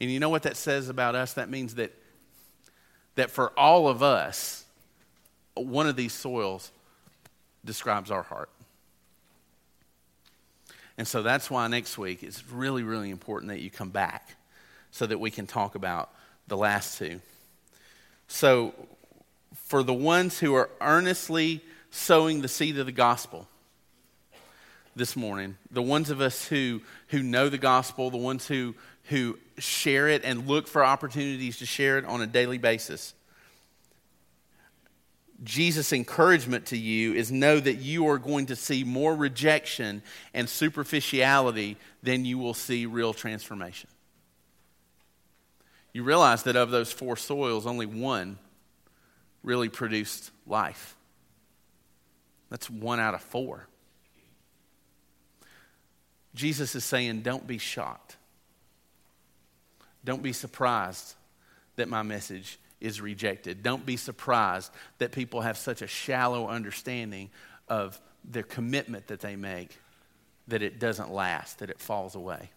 And 0.00 0.10
you 0.10 0.20
know 0.20 0.28
what 0.28 0.44
that 0.44 0.56
says 0.56 0.88
about 0.88 1.14
us? 1.14 1.34
That 1.34 1.50
means 1.50 1.74
that, 1.74 1.92
that 3.16 3.30
for 3.30 3.50
all 3.58 3.88
of 3.88 4.02
us, 4.02 4.64
one 5.54 5.88
of 5.88 5.96
these 5.96 6.12
soils 6.12 6.70
describes 7.64 8.10
our 8.10 8.22
heart. 8.22 8.50
And 10.96 11.06
so 11.06 11.22
that's 11.22 11.50
why 11.50 11.66
next 11.68 11.98
week 11.98 12.22
it's 12.22 12.48
really, 12.50 12.82
really 12.82 13.10
important 13.10 13.50
that 13.50 13.60
you 13.60 13.70
come 13.70 13.90
back 13.90 14.37
so 14.98 15.06
that 15.06 15.20
we 15.20 15.30
can 15.30 15.46
talk 15.46 15.76
about 15.76 16.10
the 16.48 16.56
last 16.56 16.98
two. 16.98 17.20
So, 18.26 18.74
for 19.54 19.84
the 19.84 19.94
ones 19.94 20.40
who 20.40 20.54
are 20.54 20.70
earnestly 20.80 21.62
sowing 21.90 22.42
the 22.42 22.48
seed 22.48 22.78
of 22.78 22.86
the 22.86 22.92
gospel, 22.92 23.46
this 24.96 25.14
morning, 25.14 25.56
the 25.70 25.80
ones 25.80 26.10
of 26.10 26.20
us 26.20 26.48
who, 26.48 26.82
who 27.08 27.22
know 27.22 27.48
the 27.48 27.58
gospel, 27.58 28.10
the 28.10 28.16
ones 28.16 28.48
who, 28.48 28.74
who 29.04 29.38
share 29.56 30.08
it 30.08 30.24
and 30.24 30.48
look 30.48 30.66
for 30.66 30.84
opportunities 30.84 31.58
to 31.58 31.66
share 31.66 31.98
it 31.98 32.04
on 32.04 32.20
a 32.20 32.26
daily 32.26 32.58
basis. 32.58 33.14
Jesus' 35.44 35.92
encouragement 35.92 36.66
to 36.66 36.76
you 36.76 37.14
is 37.14 37.30
know 37.30 37.60
that 37.60 37.74
you 37.74 38.08
are 38.08 38.18
going 38.18 38.46
to 38.46 38.56
see 38.56 38.82
more 38.82 39.14
rejection 39.14 40.02
and 40.34 40.48
superficiality 40.48 41.76
than 42.02 42.24
you 42.24 42.38
will 42.38 42.54
see 42.54 42.86
real 42.86 43.14
transformation. 43.14 43.88
You 45.98 46.04
realize 46.04 46.44
that 46.44 46.54
of 46.54 46.70
those 46.70 46.92
four 46.92 47.16
soils, 47.16 47.66
only 47.66 47.84
one 47.84 48.38
really 49.42 49.68
produced 49.68 50.30
life. 50.46 50.96
That's 52.50 52.70
one 52.70 53.00
out 53.00 53.14
of 53.14 53.20
four. 53.20 53.66
Jesus 56.36 56.76
is 56.76 56.84
saying, 56.84 57.22
don't 57.22 57.48
be 57.48 57.58
shocked. 57.58 58.16
Don't 60.04 60.22
be 60.22 60.32
surprised 60.32 61.14
that 61.74 61.88
my 61.88 62.02
message 62.02 62.60
is 62.80 63.00
rejected. 63.00 63.64
Don't 63.64 63.84
be 63.84 63.96
surprised 63.96 64.70
that 64.98 65.10
people 65.10 65.40
have 65.40 65.58
such 65.58 65.82
a 65.82 65.88
shallow 65.88 66.46
understanding 66.46 67.28
of 67.66 68.00
their 68.22 68.44
commitment 68.44 69.08
that 69.08 69.18
they 69.18 69.34
make 69.34 69.76
that 70.46 70.62
it 70.62 70.78
doesn't 70.78 71.10
last, 71.10 71.58
that 71.58 71.70
it 71.70 71.80
falls 71.80 72.14
away. 72.14 72.50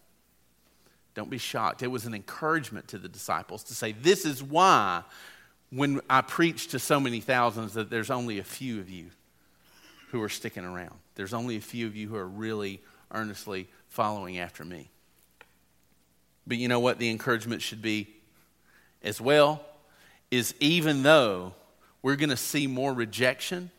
Don't 1.13 1.29
be 1.29 1.37
shocked. 1.37 1.83
It 1.83 1.87
was 1.87 2.05
an 2.05 2.13
encouragement 2.13 2.87
to 2.89 2.97
the 2.97 3.09
disciples 3.09 3.63
to 3.65 3.75
say, 3.75 3.91
This 3.91 4.25
is 4.25 4.41
why, 4.41 5.03
when 5.71 6.01
I 6.09 6.21
preach 6.21 6.67
to 6.69 6.79
so 6.79 6.99
many 6.99 7.19
thousands, 7.19 7.73
that 7.73 7.89
there's 7.89 8.11
only 8.11 8.39
a 8.39 8.43
few 8.43 8.79
of 8.79 8.89
you 8.89 9.07
who 10.09 10.21
are 10.21 10.29
sticking 10.29 10.65
around. 10.65 10.95
There's 11.15 11.33
only 11.33 11.57
a 11.57 11.61
few 11.61 11.87
of 11.87 11.95
you 11.95 12.09
who 12.09 12.15
are 12.15 12.27
really 12.27 12.81
earnestly 13.11 13.67
following 13.87 14.39
after 14.39 14.63
me. 14.63 14.89
But 16.47 16.57
you 16.57 16.67
know 16.67 16.79
what 16.79 16.97
the 16.97 17.09
encouragement 17.09 17.61
should 17.61 17.81
be? 17.81 18.15
as 19.03 19.19
well 19.19 19.61
is 20.29 20.53
even 20.59 21.03
though 21.03 21.53
we're 22.01 22.15
going 22.15 22.29
to 22.29 22.37
see 22.37 22.67
more 22.67 22.93
rejection 22.93 23.71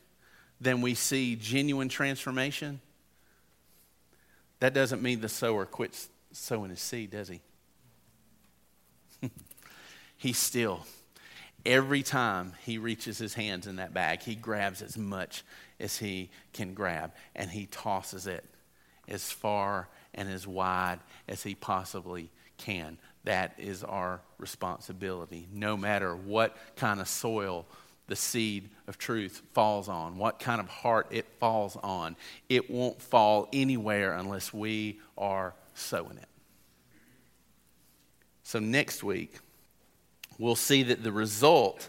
than 0.60 0.80
we 0.80 0.94
see 0.94 1.36
genuine 1.36 1.88
transformation, 1.88 2.80
that 4.60 4.74
doesn't 4.74 5.02
mean 5.02 5.20
the 5.20 5.28
sower 5.28 5.64
quits 5.64 6.08
sowing 6.32 6.70
his 6.70 6.80
seed, 6.80 7.10
does 7.10 7.28
he? 7.28 7.40
he 10.16 10.32
still, 10.32 10.86
every 11.64 12.02
time 12.02 12.52
he 12.64 12.78
reaches 12.78 13.18
his 13.18 13.34
hands 13.34 13.66
in 13.66 13.76
that 13.76 13.94
bag, 13.94 14.22
he 14.22 14.34
grabs 14.34 14.82
as 14.82 14.98
much 14.98 15.44
as 15.78 15.98
he 15.98 16.30
can 16.52 16.74
grab 16.74 17.12
and 17.34 17.50
he 17.50 17.66
tosses 17.66 18.26
it 18.26 18.44
as 19.08 19.30
far 19.30 19.88
and 20.14 20.28
as 20.28 20.46
wide 20.46 21.00
as 21.28 21.42
he 21.42 21.54
possibly 21.54 22.30
can. 22.58 22.98
That 23.24 23.54
is 23.58 23.84
our 23.84 24.20
responsibility, 24.38 25.46
no 25.52 25.76
matter 25.76 26.14
what 26.14 26.56
kind 26.76 27.00
of 27.00 27.08
soil 27.08 27.66
the 28.08 28.16
seed 28.16 28.68
of 28.88 28.98
truth 28.98 29.42
falls 29.52 29.88
on, 29.88 30.18
what 30.18 30.38
kind 30.38 30.60
of 30.60 30.68
heart 30.68 31.06
it 31.10 31.26
falls 31.38 31.76
on. 31.82 32.16
It 32.48 32.70
won't 32.70 33.00
fall 33.00 33.48
anywhere 33.52 34.14
unless 34.14 34.52
we 34.52 35.00
are 35.16 35.54
sowing 35.74 36.18
it. 36.18 36.28
So, 38.42 38.58
next 38.58 39.02
week, 39.02 39.38
we'll 40.38 40.56
see 40.56 40.82
that 40.84 41.02
the 41.02 41.12
result 41.12 41.88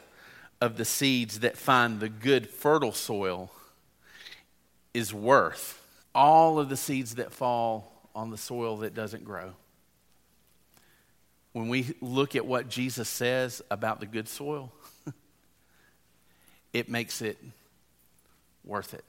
of 0.61 0.77
the 0.77 0.86
seeds 0.86 1.41
that 1.41 1.57
find 1.57 1.99
the 1.99 2.09
good, 2.09 2.49
fertile 2.49 2.93
soil 2.93 3.51
is 4.93 5.13
worth 5.13 5.86
all 6.15 6.59
of 6.59 6.69
the 6.69 6.77
seeds 6.77 7.15
that 7.15 7.31
fall 7.31 7.91
on 8.15 8.29
the 8.29 8.38
soil 8.38 8.77
that 8.77 8.93
doesn't 8.93 9.25
grow. 9.25 9.53
When 11.51 11.69
we 11.69 11.93
look 12.01 12.36
at 12.36 12.45
what 12.45 12.69
Jesus 12.69 13.09
says 13.09 13.61
about 13.69 13.99
the 13.99 14.05
good 14.05 14.27
soil, 14.27 14.71
it 16.73 16.89
makes 16.89 17.21
it 17.21 17.38
worth 18.63 18.93
it. 18.93 19.05